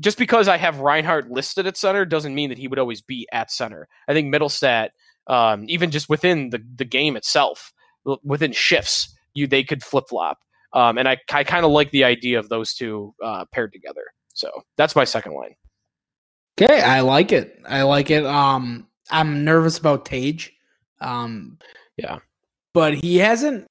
[0.00, 3.26] just because I have Reinhart listed at center doesn't mean that he would always be
[3.32, 3.88] at center.
[4.08, 4.90] I think Mittelstadt,
[5.26, 7.72] um, even just within the, the game itself,
[8.22, 10.38] within shifts, you they could flip flop.
[10.72, 14.02] Um, and I, I kind of like the idea of those two uh, paired together.
[14.34, 15.54] So that's my second line.
[16.60, 17.58] Okay, I like it.
[17.66, 18.24] I like it.
[18.24, 20.52] Um, I'm nervous about Tage.
[21.00, 21.58] Um,
[21.96, 22.18] yeah,
[22.72, 23.68] but he hasn't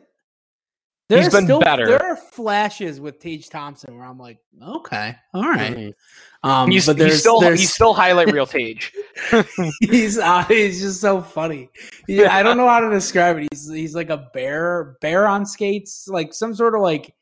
[1.08, 1.86] He's been still, better.
[1.86, 5.76] There are flashes with Tage Thompson where I'm like, okay, all right.
[5.76, 6.50] mm-hmm.
[6.50, 8.92] um, he's, but he's still there's, he's still highlight real Tage.
[9.82, 11.70] he's uh, he's just so funny.
[12.08, 13.48] Yeah, I don't know how to describe it.
[13.52, 17.14] He's he's like a bear bear on skates, like some sort of like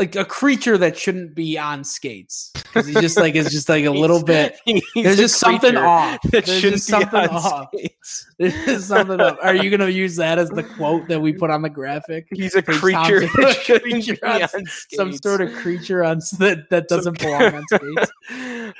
[0.00, 3.84] like a creature that shouldn't be on skates because he just like is just like
[3.84, 4.58] a little bit.
[4.94, 6.18] There's just something off.
[6.30, 7.68] There's just something off.
[7.68, 8.26] Skates.
[8.38, 9.36] There's something off.
[9.42, 12.28] Are you gonna use that as the quote that we put on the graphic?
[12.32, 17.56] He's a creature, creature on, on some sort of creature on that that doesn't belong
[17.56, 18.12] on skates.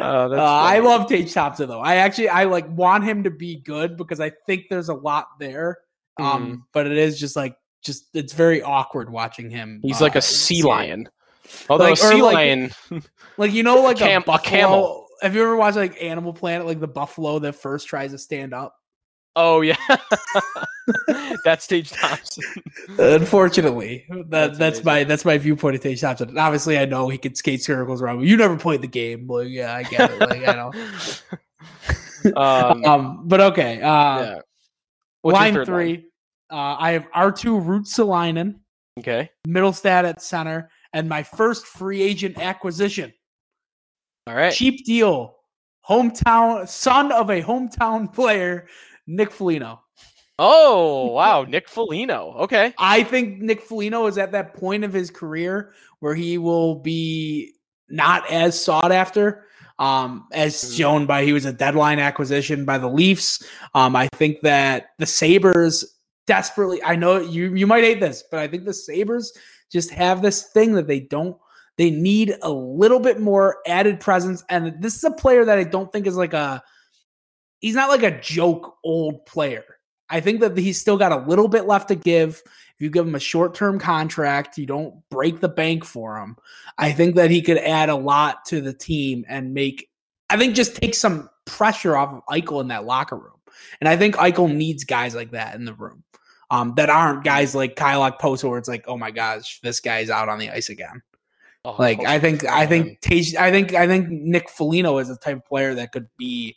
[0.01, 1.81] Oh, uh, I love Tage Thompson though.
[1.81, 5.39] I actually I like want him to be good because I think there's a lot
[5.39, 5.81] there.
[6.19, 6.63] Um, mm.
[6.73, 9.81] but it is just like just it's very awkward watching him.
[9.83, 11.09] He's uh, like a sea lion.
[11.69, 12.71] Although like, a sea like, lion,
[13.37, 15.07] like you know, like Cam- a, buffalo, a camel.
[15.23, 18.55] Have you ever watched like Animal Planet, like the buffalo that first tries to stand
[18.55, 18.75] up?
[19.37, 19.77] Oh yeah,
[21.45, 22.45] that's Tage Thompson.
[22.99, 26.31] Unfortunately, that that's, that's my that's my viewpoint of Tage Thompson.
[26.31, 28.27] And obviously, I know he can skate circles around.
[28.27, 30.21] You never played the game, but yeah, I get it.
[30.21, 30.73] Like I know.
[32.37, 33.81] Um, um, but okay.
[33.81, 34.41] Uh, yeah.
[35.23, 35.93] line three.
[35.93, 36.05] Line?
[36.51, 38.57] Uh, I have Arttu Ruotsalainen.
[38.99, 39.31] Okay.
[39.47, 40.71] Mittelstadt at center.
[40.93, 43.13] And my first free agent acquisition.
[44.27, 44.53] All right.
[44.53, 45.37] Cheap deal.
[45.89, 48.69] Hometown, son of a hometown player,
[49.07, 49.83] Nick Foligno.
[50.39, 51.45] Oh, wow.
[51.49, 52.35] Nick Foligno.
[52.41, 52.75] Okay.
[52.79, 57.55] I think Nick Foligno is at that point of his career where he will be
[57.89, 59.47] not as sought after.
[59.79, 60.75] Um, as mm-hmm.
[60.75, 63.43] shown by he was a deadline acquisition by the Leafs.
[63.75, 66.00] Um, I think that the Sabres
[66.31, 66.81] desperately.
[66.85, 69.37] I know you you might hate this, but I think the Sabres
[69.69, 71.37] just have this thing that they don't.
[71.77, 75.65] They need a little bit more added presence, and this is a player that I
[75.65, 76.63] don't think is like a.
[77.59, 79.65] He's not like a joke old player.
[80.09, 82.43] I think that he's still got a little bit left to give.
[82.47, 86.37] If you give him a short term contract, you don't break the bank for him.
[86.79, 89.91] I think that he could add a lot to the team and make,
[90.29, 93.41] I think, just take some pressure off of Eichel in that locker room.
[93.81, 96.05] And I think Eichel needs guys like that in the room
[96.51, 100.11] um, that aren't guys like Kyle Okposo where it's like, oh my gosh, this guy's
[100.11, 101.03] out on the ice again.
[101.65, 102.99] Oh, like I think I think
[103.39, 106.57] I think I think Nick Foligno is the type of player that could be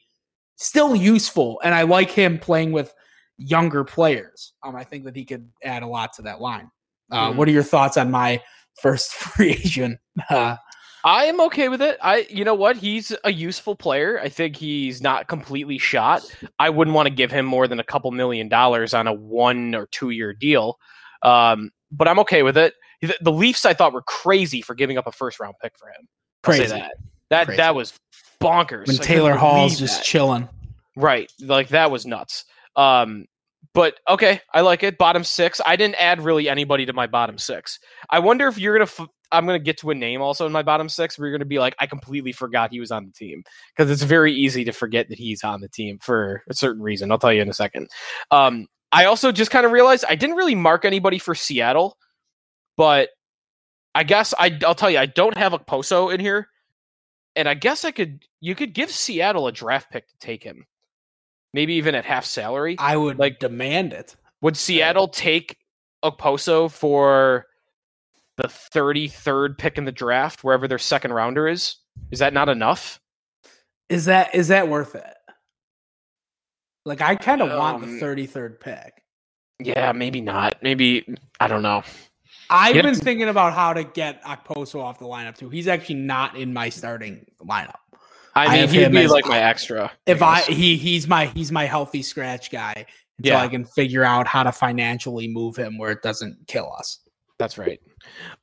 [0.56, 2.94] still useful, and I like him playing with
[3.38, 4.54] younger players.
[4.64, 6.72] Um, I think that he could add a lot to that line.
[7.12, 7.38] Uh, mm-hmm.
[7.38, 8.42] What are your thoughts on my
[8.82, 10.56] first free agent uh,
[11.04, 11.98] I am okay with it.
[12.02, 12.78] I, you know what?
[12.78, 14.20] He's a useful player.
[14.22, 16.24] I think he's not completely shot.
[16.60, 19.76] I wouldn't want to give him more than a couple million dollars on a one
[19.76, 20.80] or two year deal.
[21.22, 22.76] Um, but I'm okay with it.
[23.02, 25.90] The, the, Leafs, I thought, were crazy for giving up a first round pick for
[25.90, 26.08] him.
[26.46, 26.68] I'll crazy.
[26.68, 26.94] that.
[27.30, 27.58] That crazy.
[27.58, 27.94] that was
[28.40, 28.88] bonkers.
[28.88, 30.06] When Taylor Hall's just that.
[30.06, 30.48] chilling.
[30.96, 31.32] Right.
[31.42, 32.46] Like that was nuts.
[32.78, 33.26] Um,
[33.74, 34.98] but okay, I like it.
[34.98, 35.60] Bottom six.
[35.66, 37.80] I didn't add really anybody to my bottom six.
[38.10, 40.62] I wonder if you're gonna f- I'm to get to a name also in my
[40.62, 43.44] bottom six where you're to be like, I completely forgot he was on the team
[43.76, 47.12] because it's very easy to forget that he's on the team for a certain reason.
[47.12, 47.90] I'll tell you in a second.
[48.30, 51.98] Um, I also just kind of realized I didn't really mark anybody for Seattle,
[52.78, 53.10] but
[53.96, 56.48] I guess I, I'll tell you, I don't have Okposo in here.
[57.36, 60.68] And I guess I could, you could give Seattle a draft pick to take him.
[61.54, 62.76] Maybe even at half salary.
[62.80, 64.16] I would like demand it.
[64.42, 65.58] Would Seattle take
[66.04, 67.46] Okposo for
[68.38, 71.78] the 33rd pick in the draft, wherever their second rounder is.
[72.12, 73.00] Is that not enough?
[73.90, 75.14] Is that is that worth it?
[76.86, 79.04] Like I kind of um, want the 33rd um, pick.
[79.60, 80.56] Yeah, maybe not.
[80.62, 81.06] Maybe
[81.40, 81.84] I don't know.
[82.50, 85.50] I've been thinking about how to get Okposo off the lineup too.
[85.50, 87.76] He's actually not in my starting lineup.
[88.36, 89.92] I mean, I he'd be like my extra.
[90.06, 92.86] If I, I he he's my he's my healthy scratch guy
[93.20, 93.42] until yeah.
[93.42, 97.00] I can figure out how to financially move him where it doesn't kill us.
[97.40, 97.80] That's right.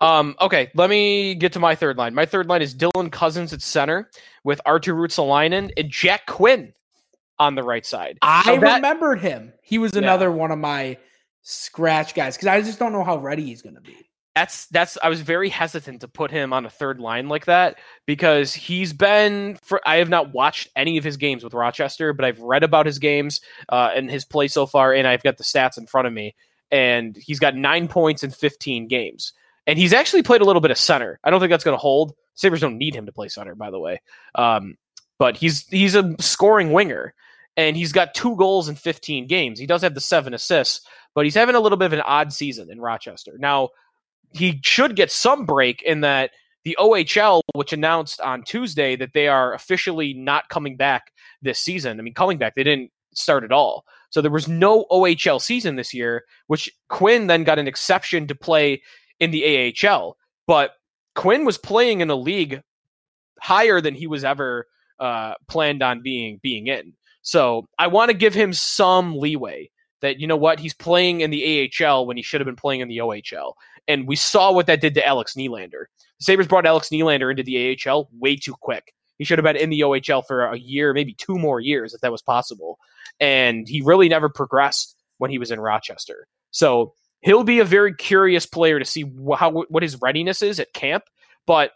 [0.01, 2.15] Um, okay, let me get to my third line.
[2.15, 4.11] My third line is Dylan Cozens at center
[4.45, 6.73] with Arttu Ruotsalainen and Jack Quinn
[7.39, 8.19] on the right side.
[8.23, 9.53] I so that, remembered him.
[9.63, 10.35] He was another yeah.
[10.35, 10.99] one of my
[11.43, 13.97] scratch guys because I just don't know how ready he's going to be.
[14.35, 17.79] That's that's I was very hesitant to put him on a third line like that
[18.07, 22.25] because he's been for I have not watched any of his games with Rochester, but
[22.25, 25.45] I've read about his games uh, and his play so far, and I've got the
[25.45, 26.35] stats in front of me,
[26.71, 29.33] and he's got nine points in 15 games,
[29.67, 31.19] and he's actually played a little bit of center.
[31.25, 32.15] I don't think that's going to hold.
[32.35, 34.01] Sabres don't need him to play center, by the way,
[34.37, 34.77] um,
[35.19, 37.15] but he's he's a scoring winger,
[37.57, 39.59] and he's got two goals in 15 games.
[39.59, 42.33] He does have the seven assists, but he's having a little bit of an odd
[42.33, 43.71] season in Rochester now
[44.33, 46.31] he should get some break in that
[46.65, 51.13] the OHL, which announced on Tuesday that they are officially not coming back
[51.43, 51.99] this season.
[51.99, 53.85] I mean, coming back, they didn't start at all.
[54.11, 58.35] So there was no OHL season this year, which Quinn then got an exception to
[58.35, 58.83] play
[59.21, 60.17] in the AHL.
[60.47, 60.73] But
[61.15, 62.63] Quinn was playing in a league
[63.41, 64.67] higher than he was ever
[64.99, 66.93] uh, planned on being being in.
[67.23, 71.31] So I want to give him some leeway that you know what he's playing in
[71.31, 73.53] the AHL when he should have been playing in the OHL.
[73.89, 75.87] And we saw what that did to Alex Nylander.
[76.19, 78.95] The Sabres brought Alex Nylander into the AHL way too quick.
[79.19, 82.01] He should have been in the OHL for a year, maybe two more years if
[82.01, 82.79] that was possible.
[83.21, 86.27] And he really never progressed when he was in Rochester.
[86.53, 89.05] So he'll be a very curious player to see
[89.37, 91.05] how what his readiness is at camp.
[91.47, 91.73] But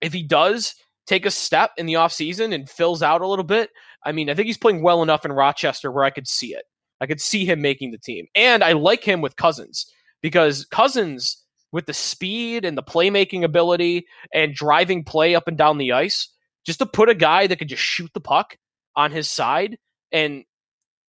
[0.00, 0.74] if he does
[1.06, 3.70] take a step in the offseason and fills out a little bit,
[4.04, 6.64] I mean, I think he's playing well enough in Rochester where I could see it.
[7.00, 8.26] I could see him making the team.
[8.34, 9.92] And I like him with Cozens
[10.22, 15.78] because Cozens, with the speed and the playmaking ability and driving play up and down
[15.78, 16.28] the ice,
[16.64, 18.56] just to put a guy that could just shoot the puck
[18.94, 19.78] on his side.
[20.12, 20.44] And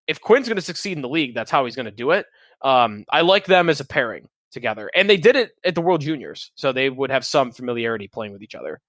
[0.08, 2.26] if Quinn's going to succeed in the league, that's how he's going to do it.
[2.62, 6.02] Um, I like them as a pairing together, and they did it at the World
[6.02, 8.80] Juniors, so they would have some familiarity playing with each other.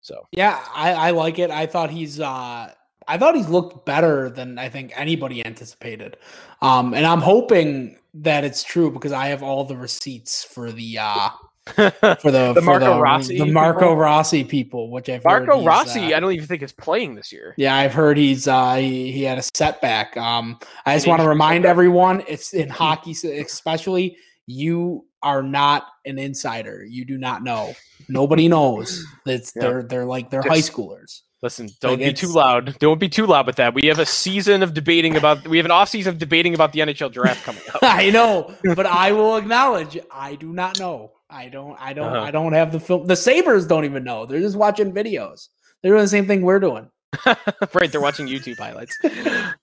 [0.00, 1.50] So yeah, I, I like it.
[1.50, 2.72] I thought he's uh,
[3.08, 6.18] I thought he's looked better than I think anybody anticipated.
[6.60, 10.98] Um, and I'm hoping that it's true because I have all the receipts for the
[10.98, 11.30] uh
[11.74, 13.96] for the, the for Marco the, Rossi the Marco people?
[13.96, 16.12] Rossi people, which I've Marco Rossi.
[16.12, 17.54] Uh, I don't even think is playing this year.
[17.58, 20.16] Yeah, I've heard he's uh he, he had a setback.
[20.16, 24.16] Um, I just want to remind everyone, it's in hockey, especially
[24.46, 26.84] you are not an insider.
[26.84, 27.74] You do not know.
[28.08, 29.04] Nobody knows.
[29.26, 29.62] It's yeah.
[29.62, 31.20] they're they're like they're just, high schoolers.
[31.40, 32.76] Listen, don't like be too loud.
[32.80, 33.72] Don't be too loud with that.
[33.72, 35.46] We have a season of debating about.
[35.46, 37.80] We have an off season of debating about the NHL draft coming up.
[37.82, 41.12] I know, but I will acknowledge I do not know.
[41.30, 41.76] I don't.
[41.80, 42.12] I don't.
[42.12, 42.26] Uh-huh.
[42.26, 43.06] I don't have the film.
[43.06, 44.26] The Sabres don't even know.
[44.26, 45.48] They're just watching videos.
[45.80, 46.90] They're doing the same thing we're doing.
[47.72, 48.98] right, they're watching YouTube highlights.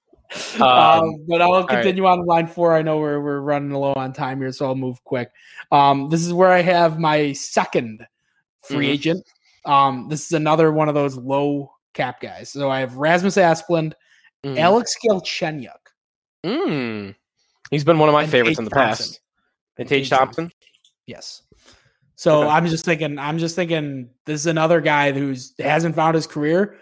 [0.56, 2.18] Um, um, but I'll continue right.
[2.18, 2.76] on line four.
[2.76, 5.30] I know we're we're running low on time here, so I'll move quick.
[5.72, 8.06] Um, this is where I have my second
[8.62, 8.94] free mm-hmm.
[8.94, 9.26] agent
[9.66, 12.50] um, this is another one of those low cap guys.
[12.50, 13.94] So I have Rasmus Asplund,
[14.46, 14.58] mm.
[14.58, 15.72] Alex Galchenyuk.
[16.46, 17.16] Mm.
[17.72, 19.06] He's been one of my and favorites in the Thompson.
[19.06, 19.20] past.
[19.78, 20.52] And Tage, Thompson.
[21.08, 21.42] Yes.
[22.16, 22.52] So okay.
[22.52, 23.20] I'm just thinking.
[23.20, 24.10] I'm just thinking.
[24.26, 26.78] This is another guy who's hasn't found his career.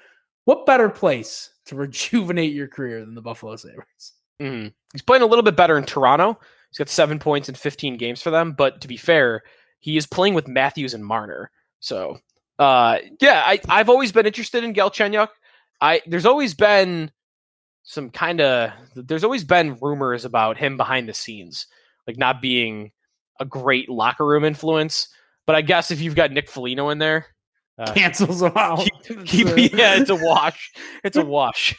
[0.45, 4.13] What better place to rejuvenate your career than the Buffalo Sabres?
[4.41, 4.73] Mm.
[4.91, 6.37] He's playing a little bit better in Toronto.
[6.69, 8.53] He's got seven points in 15 games for them.
[8.53, 9.43] But to be fair,
[9.79, 11.51] he is playing with Matthews and Marner.
[11.79, 12.19] So
[12.59, 15.29] uh, yeah, I, I've always been interested in Galchenyuk.
[15.81, 17.11] I there's always been
[17.83, 21.67] some kind of there's always been rumors about him behind the scenes,
[22.07, 22.91] like not being
[23.39, 25.09] a great locker room influence.
[25.45, 27.27] But I guess if you've got Nick Foligno in there,
[27.79, 28.87] uh, cancels them out.
[29.03, 30.71] Keep, keep, yeah, it's a wash.
[31.03, 31.75] It's a wash.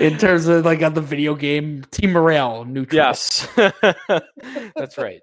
[0.00, 2.96] in terms of like on the video game, team morale neutral.
[2.96, 3.46] Yes,
[4.76, 5.20] that's right.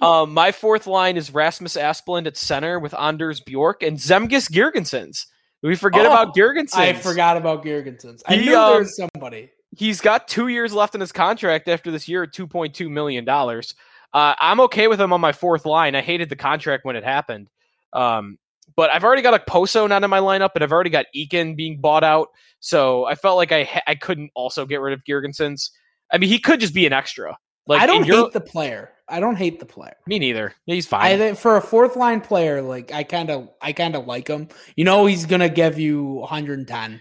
[0.00, 5.26] Um, my fourth line is Rasmus Asplund at center with Anders Bjork and Zemgus Girgensons.
[5.62, 6.74] We forget oh, about Girgensons.
[6.74, 8.22] I forgot about Girgensons.
[8.26, 9.50] I he, knew um, there was somebody.
[9.74, 12.90] He's got two years left in his contract after this year at two point two
[12.90, 13.74] million dollars.
[14.12, 15.94] Uh, I'm okay with him on my fourth line.
[15.94, 17.48] I hated the contract when it happened.
[17.92, 18.38] Um,
[18.76, 21.80] but I've already got Okposo not in my lineup, and I've already got Eakin being
[21.80, 22.28] bought out.
[22.60, 25.70] So I felt like I ha- I couldn't also get rid of Girgensons.
[26.12, 27.36] I mean, he could just be an extra.
[27.66, 28.90] Like I don't hate the player.
[29.08, 29.94] I don't hate the player.
[30.06, 30.54] Me neither.
[30.66, 31.04] He's fine.
[31.04, 34.28] I think for a fourth line player, like I kind of I kind of like
[34.28, 34.48] him.
[34.76, 37.00] You know, he's gonna give you 110.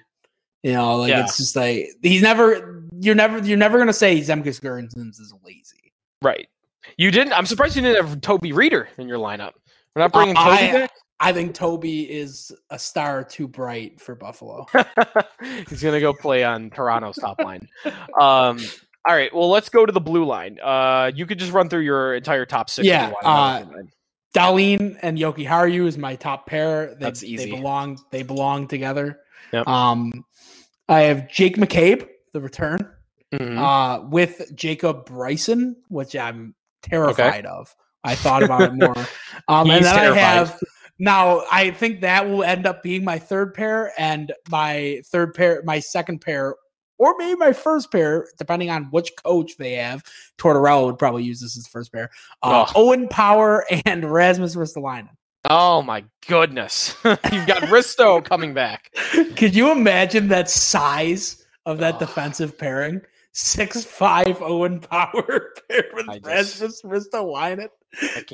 [0.63, 1.24] You know, like yeah.
[1.24, 2.84] it's just like he's never.
[2.99, 3.39] You're never.
[3.39, 5.93] You're never gonna say Zemgus Girgensons is lazy.
[6.22, 6.47] Right.
[6.97, 7.34] You didn't.
[7.34, 9.53] I'm surprised you didn't have Toby Rieder in your lineup.
[9.95, 10.91] We're not bringing uh, Toby I, back.
[11.22, 14.65] I think Toby is a star too bright for Buffalo.
[15.69, 17.69] He's gonna go play on Toronto's top line.
[17.86, 18.57] Um,
[19.05, 20.59] all right, well, let's go to the blue line.
[20.61, 22.88] Uh, you could just run through your entire top six.
[22.88, 23.63] Yeah, uh,
[24.36, 26.95] Dahlin and Jokiharju is my top pair.
[26.95, 27.45] They, That's easy.
[27.45, 27.99] They belong.
[28.09, 29.19] They belong together.
[29.53, 29.67] Yep.
[29.67, 30.26] Um,
[30.89, 32.80] I have Jake McCabe, the return,
[33.32, 33.59] mm-hmm.
[33.59, 37.47] uh, with Jacob Bryson, which I'm terrified okay.
[37.47, 37.76] of.
[38.03, 38.95] I thought about it more.
[39.47, 40.19] Um, and then terrified.
[40.19, 40.59] I have
[41.02, 41.43] now.
[41.52, 45.80] I think that will end up being my third pair, and my third pair, my
[45.80, 46.56] second pair,
[46.97, 50.04] or maybe my first pair, depending on which coach they have.
[50.38, 52.10] Tortorella would probably use this as first pair.
[52.43, 55.10] Uh, Owen Power and Rasmus Ristolainen.
[55.49, 56.95] Oh my goodness.
[57.04, 58.91] You've got Risto coming back.
[59.36, 61.99] Could you imagine that size of that oh.
[61.99, 63.02] defensive pairing?
[63.34, 67.70] Six five Owen Power paired with Rasmus Ristolainen.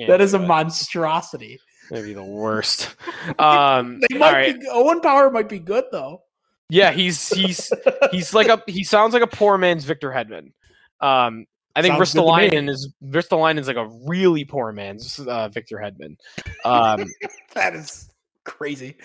[0.07, 1.61] That is a it.
[1.91, 2.95] Maybe the worst.
[3.39, 4.59] Um, they might right.
[4.59, 6.21] be, Owen Power might be good though.
[6.69, 7.71] Yeah, he's he's
[8.11, 10.53] he's like a he sounds like a poor man's Victor Hedman.
[11.01, 16.15] Um, I think Ristolainen is Ristolainen is like a really poor man's uh, Victor Hedman.
[16.63, 17.05] Um,
[17.53, 18.09] that is
[18.45, 18.95] crazy.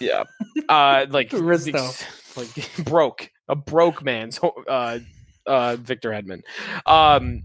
[0.00, 0.24] Yeah,
[0.68, 2.06] uh, like Risto.
[2.36, 4.38] like broke a broke man's
[4.68, 5.00] uh,
[5.46, 6.42] uh, Victor Hedman.
[6.86, 7.42] Um,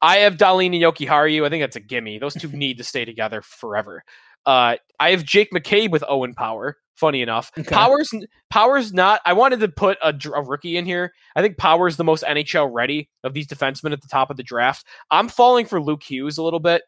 [0.00, 1.44] I have Dahlin and Jokiharju.
[1.44, 2.18] I think that's a gimme.
[2.18, 4.04] Those two need to stay together forever.
[4.48, 6.78] Uh, I have Jake McCabe with Owen Power.
[6.96, 7.70] Funny enough, okay.
[7.70, 8.10] Powers
[8.50, 9.20] Powers not.
[9.24, 11.12] I wanted to put a, a, rookie in here.
[11.36, 14.42] I think Powers the most NHL ready of these defensemen at the top of the
[14.42, 14.84] draft.
[15.12, 16.82] I'm falling for Luke Hughes a little bit.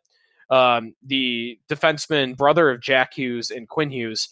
[0.50, 4.28] Um, the defenseman brother of Jack Hughes and Quinn Hughes.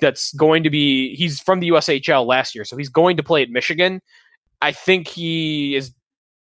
[0.00, 1.16] That's going to be.
[1.16, 4.02] He's from the USHL last year, so he's going to play at Michigan.
[4.60, 5.92] I think he is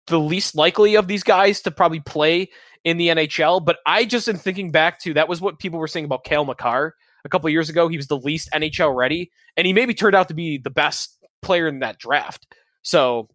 [0.08, 2.50] the least likely of these guys to probably play
[2.84, 3.64] in the NHL.
[3.64, 6.44] But I just am thinking back to that was what people were saying about Cale
[6.44, 7.88] Makar a couple years ago.
[7.88, 11.18] He was the least NHL ready, and he maybe turned out to be the best
[11.42, 12.46] player in that draft.
[12.82, 13.28] So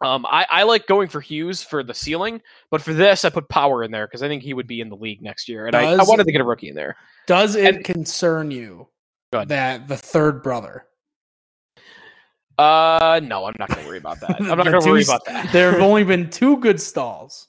[0.00, 3.48] um, I, I, like going for Hughes for the ceiling, but for this, I put
[3.48, 5.72] Power in there because I think he would be in the league next year, and
[5.72, 6.96] does, I, I, wanted to get a rookie in there.
[7.26, 8.88] Does it and, concern you
[9.30, 10.86] that the third brother?
[12.58, 14.36] Uh, no, I'm not going to worry about that.
[14.40, 15.52] I'm not going to worry about that.
[15.52, 17.46] there have only been two good Staals.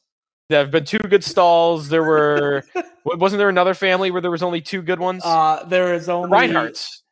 [0.49, 1.89] There have been two good Staals.
[1.89, 2.63] There were
[3.05, 5.23] wasn't there another family where there was only two good ones?
[5.25, 7.03] Uh there is only Reinhart's.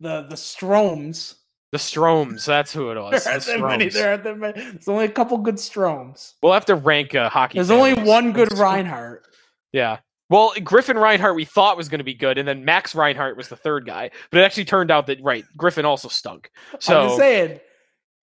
[0.00, 1.36] The the Stromes.
[1.72, 2.44] The Stromes.
[2.44, 3.24] that's who it was.
[3.24, 4.60] There aren't, the many, there aren't that many.
[4.60, 6.34] There's only a couple good Stromes.
[6.42, 7.58] We'll have to rank a hockey.
[7.58, 9.26] There's only one good Reinhart.
[9.72, 9.98] Yeah.
[10.28, 13.48] Well, Griffin Reinhart we thought was going to be good, and then Max Reinhart was
[13.48, 14.10] the third guy.
[14.30, 16.50] But it actually turned out that right, Griffin also stunk.
[16.80, 17.60] So I'm just saying,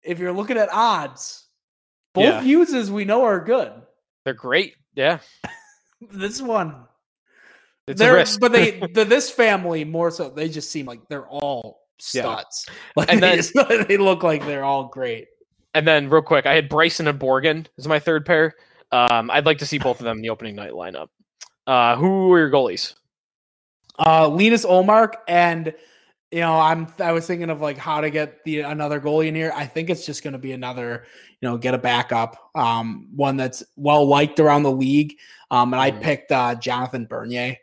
[0.03, 1.45] if you're looking at odds,
[2.13, 2.41] both yeah.
[2.41, 3.71] uses we know are good.
[4.25, 4.75] They're great.
[4.95, 5.19] Yeah.
[6.01, 6.85] this one.
[7.87, 8.39] It's they're, a risk.
[8.39, 12.65] but they the, this family more so they just seem like they're all studs.
[12.69, 12.73] Yeah.
[12.95, 15.27] Like and then they, they look like they're all great.
[15.73, 18.53] And then real quick, I had Bryson and Borgen as my third pair.
[18.91, 21.07] Um, I'd like to see both of them in the opening night lineup.
[21.65, 22.93] Uh, who are your goalies?
[23.97, 25.73] Uh, Linus Ullmark and
[26.33, 29.35] you know, I'm I was thinking of like how to get the another goalie in
[29.35, 29.53] here.
[29.55, 31.05] I think it's just going to be another,
[31.39, 35.15] you know, get a backup, um, one that's well liked around the league.
[35.51, 36.01] Um, and I mm.
[36.01, 37.57] picked uh, Jonathan Bernier.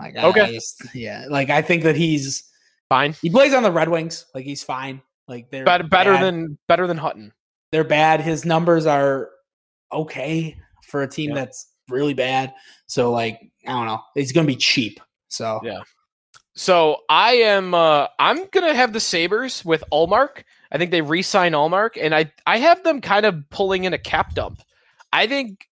[0.00, 2.50] Like, okay, just, yeah, like I think that he's
[2.88, 3.14] fine.
[3.22, 5.02] He plays on the Red Wings, like he's fine.
[5.28, 6.24] Like they're better, better bad.
[6.24, 7.32] than better than Hutton.
[7.70, 8.20] They're bad.
[8.20, 9.30] His numbers are
[9.92, 11.36] okay for a team yeah.
[11.36, 12.54] that's really bad.
[12.86, 14.98] So like I don't know, he's going to be cheap.
[15.28, 15.82] So yeah.
[16.56, 20.42] So I am uh I'm gonna have the Sabres with Ullmark.
[20.72, 23.98] I think they re-sign Ullmark, and I I have them kind of pulling in a
[23.98, 24.62] cap dump.
[25.12, 25.68] I think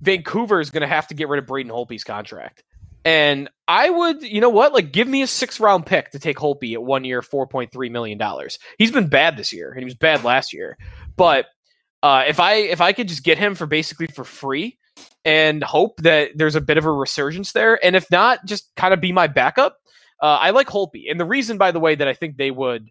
[0.00, 2.62] Vancouver is gonna have to get rid of Braden Holtby's contract.
[3.04, 4.72] And I would, you know what?
[4.72, 7.72] Like, give me a six round pick to take Holtby at one year, four point
[7.72, 8.58] three million dollars.
[8.78, 10.76] He's been bad this year, and he was bad last year.
[11.16, 11.46] But
[12.02, 14.78] uh, if I if I could just get him for basically for free
[15.24, 18.94] and hope that there's a bit of a resurgence there, and if not, just kind
[18.94, 19.78] of be my backup,
[20.22, 22.90] uh, I like Holtby, and the reason, by the way, that I think they would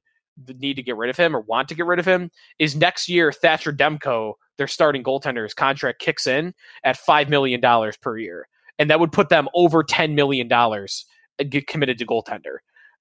[0.59, 3.09] need to get rid of him or want to get rid of him is next
[3.09, 6.53] year Thatcher Demko, their starting goaltender's contract kicks in
[6.83, 8.47] at five million dollars per year,
[8.79, 11.05] and that would put them over ten million dollars
[11.39, 12.57] uh, get committed to goaltender.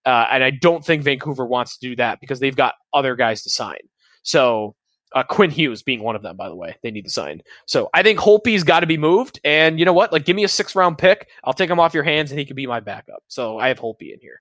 [0.06, 3.42] Uh, and I don't think Vancouver wants to do that because they've got other guys
[3.42, 3.80] to sign.
[4.22, 4.74] So
[5.12, 7.42] uh, Quinn Hughes being one of them, by the way, they need to sign.
[7.66, 9.40] So I think Holtby's got to be moved.
[9.44, 10.12] And you know what?
[10.12, 11.28] Like, give me a six round pick.
[11.44, 13.22] I'll take him off your hands, and he can be my backup.
[13.28, 14.40] So I have Holtby in here,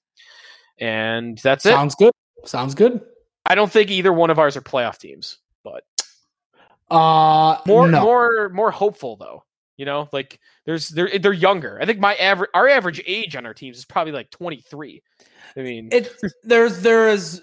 [0.78, 1.72] and that's it.
[1.72, 2.13] Sounds good.
[2.45, 3.01] Sounds good.
[3.45, 5.84] I don't think either one of ours are playoff teams, but
[6.91, 8.03] uh, more no.
[8.03, 9.43] more more hopeful though.
[9.78, 11.80] You know, like there's they're they're younger.
[11.82, 15.01] I think my average our average age on our teams is probably like 23.
[15.55, 16.13] I mean, it
[16.43, 17.41] there's there is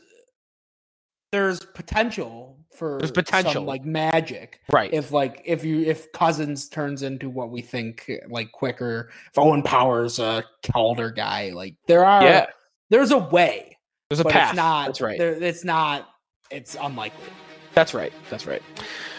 [1.33, 6.69] there's potential for there's potential some, like magic right if like if you if Cozens
[6.69, 12.05] turns into what we think like quicker if owen powers a calder guy like there
[12.05, 12.47] are yeah.
[12.91, 13.77] there's a way
[14.11, 16.09] there's a path it's not that's right there, it's not
[16.51, 17.25] it's unlikely
[17.77, 18.13] That's right.
[18.31, 18.63] That's right.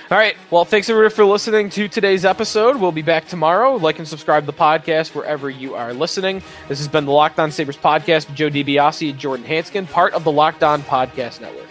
[0.10, 0.36] All right.
[0.50, 2.78] Well, thanks everybody for listening to today's episode.
[2.78, 3.76] We'll be back tomorrow.
[3.76, 6.42] Like and subscribe to the podcast wherever you are listening.
[6.68, 10.14] This has been the Locked On Sabres podcast with Joe DiBiase and Jordan Hanskin, part
[10.14, 11.68] of the Locked On Podcast Network.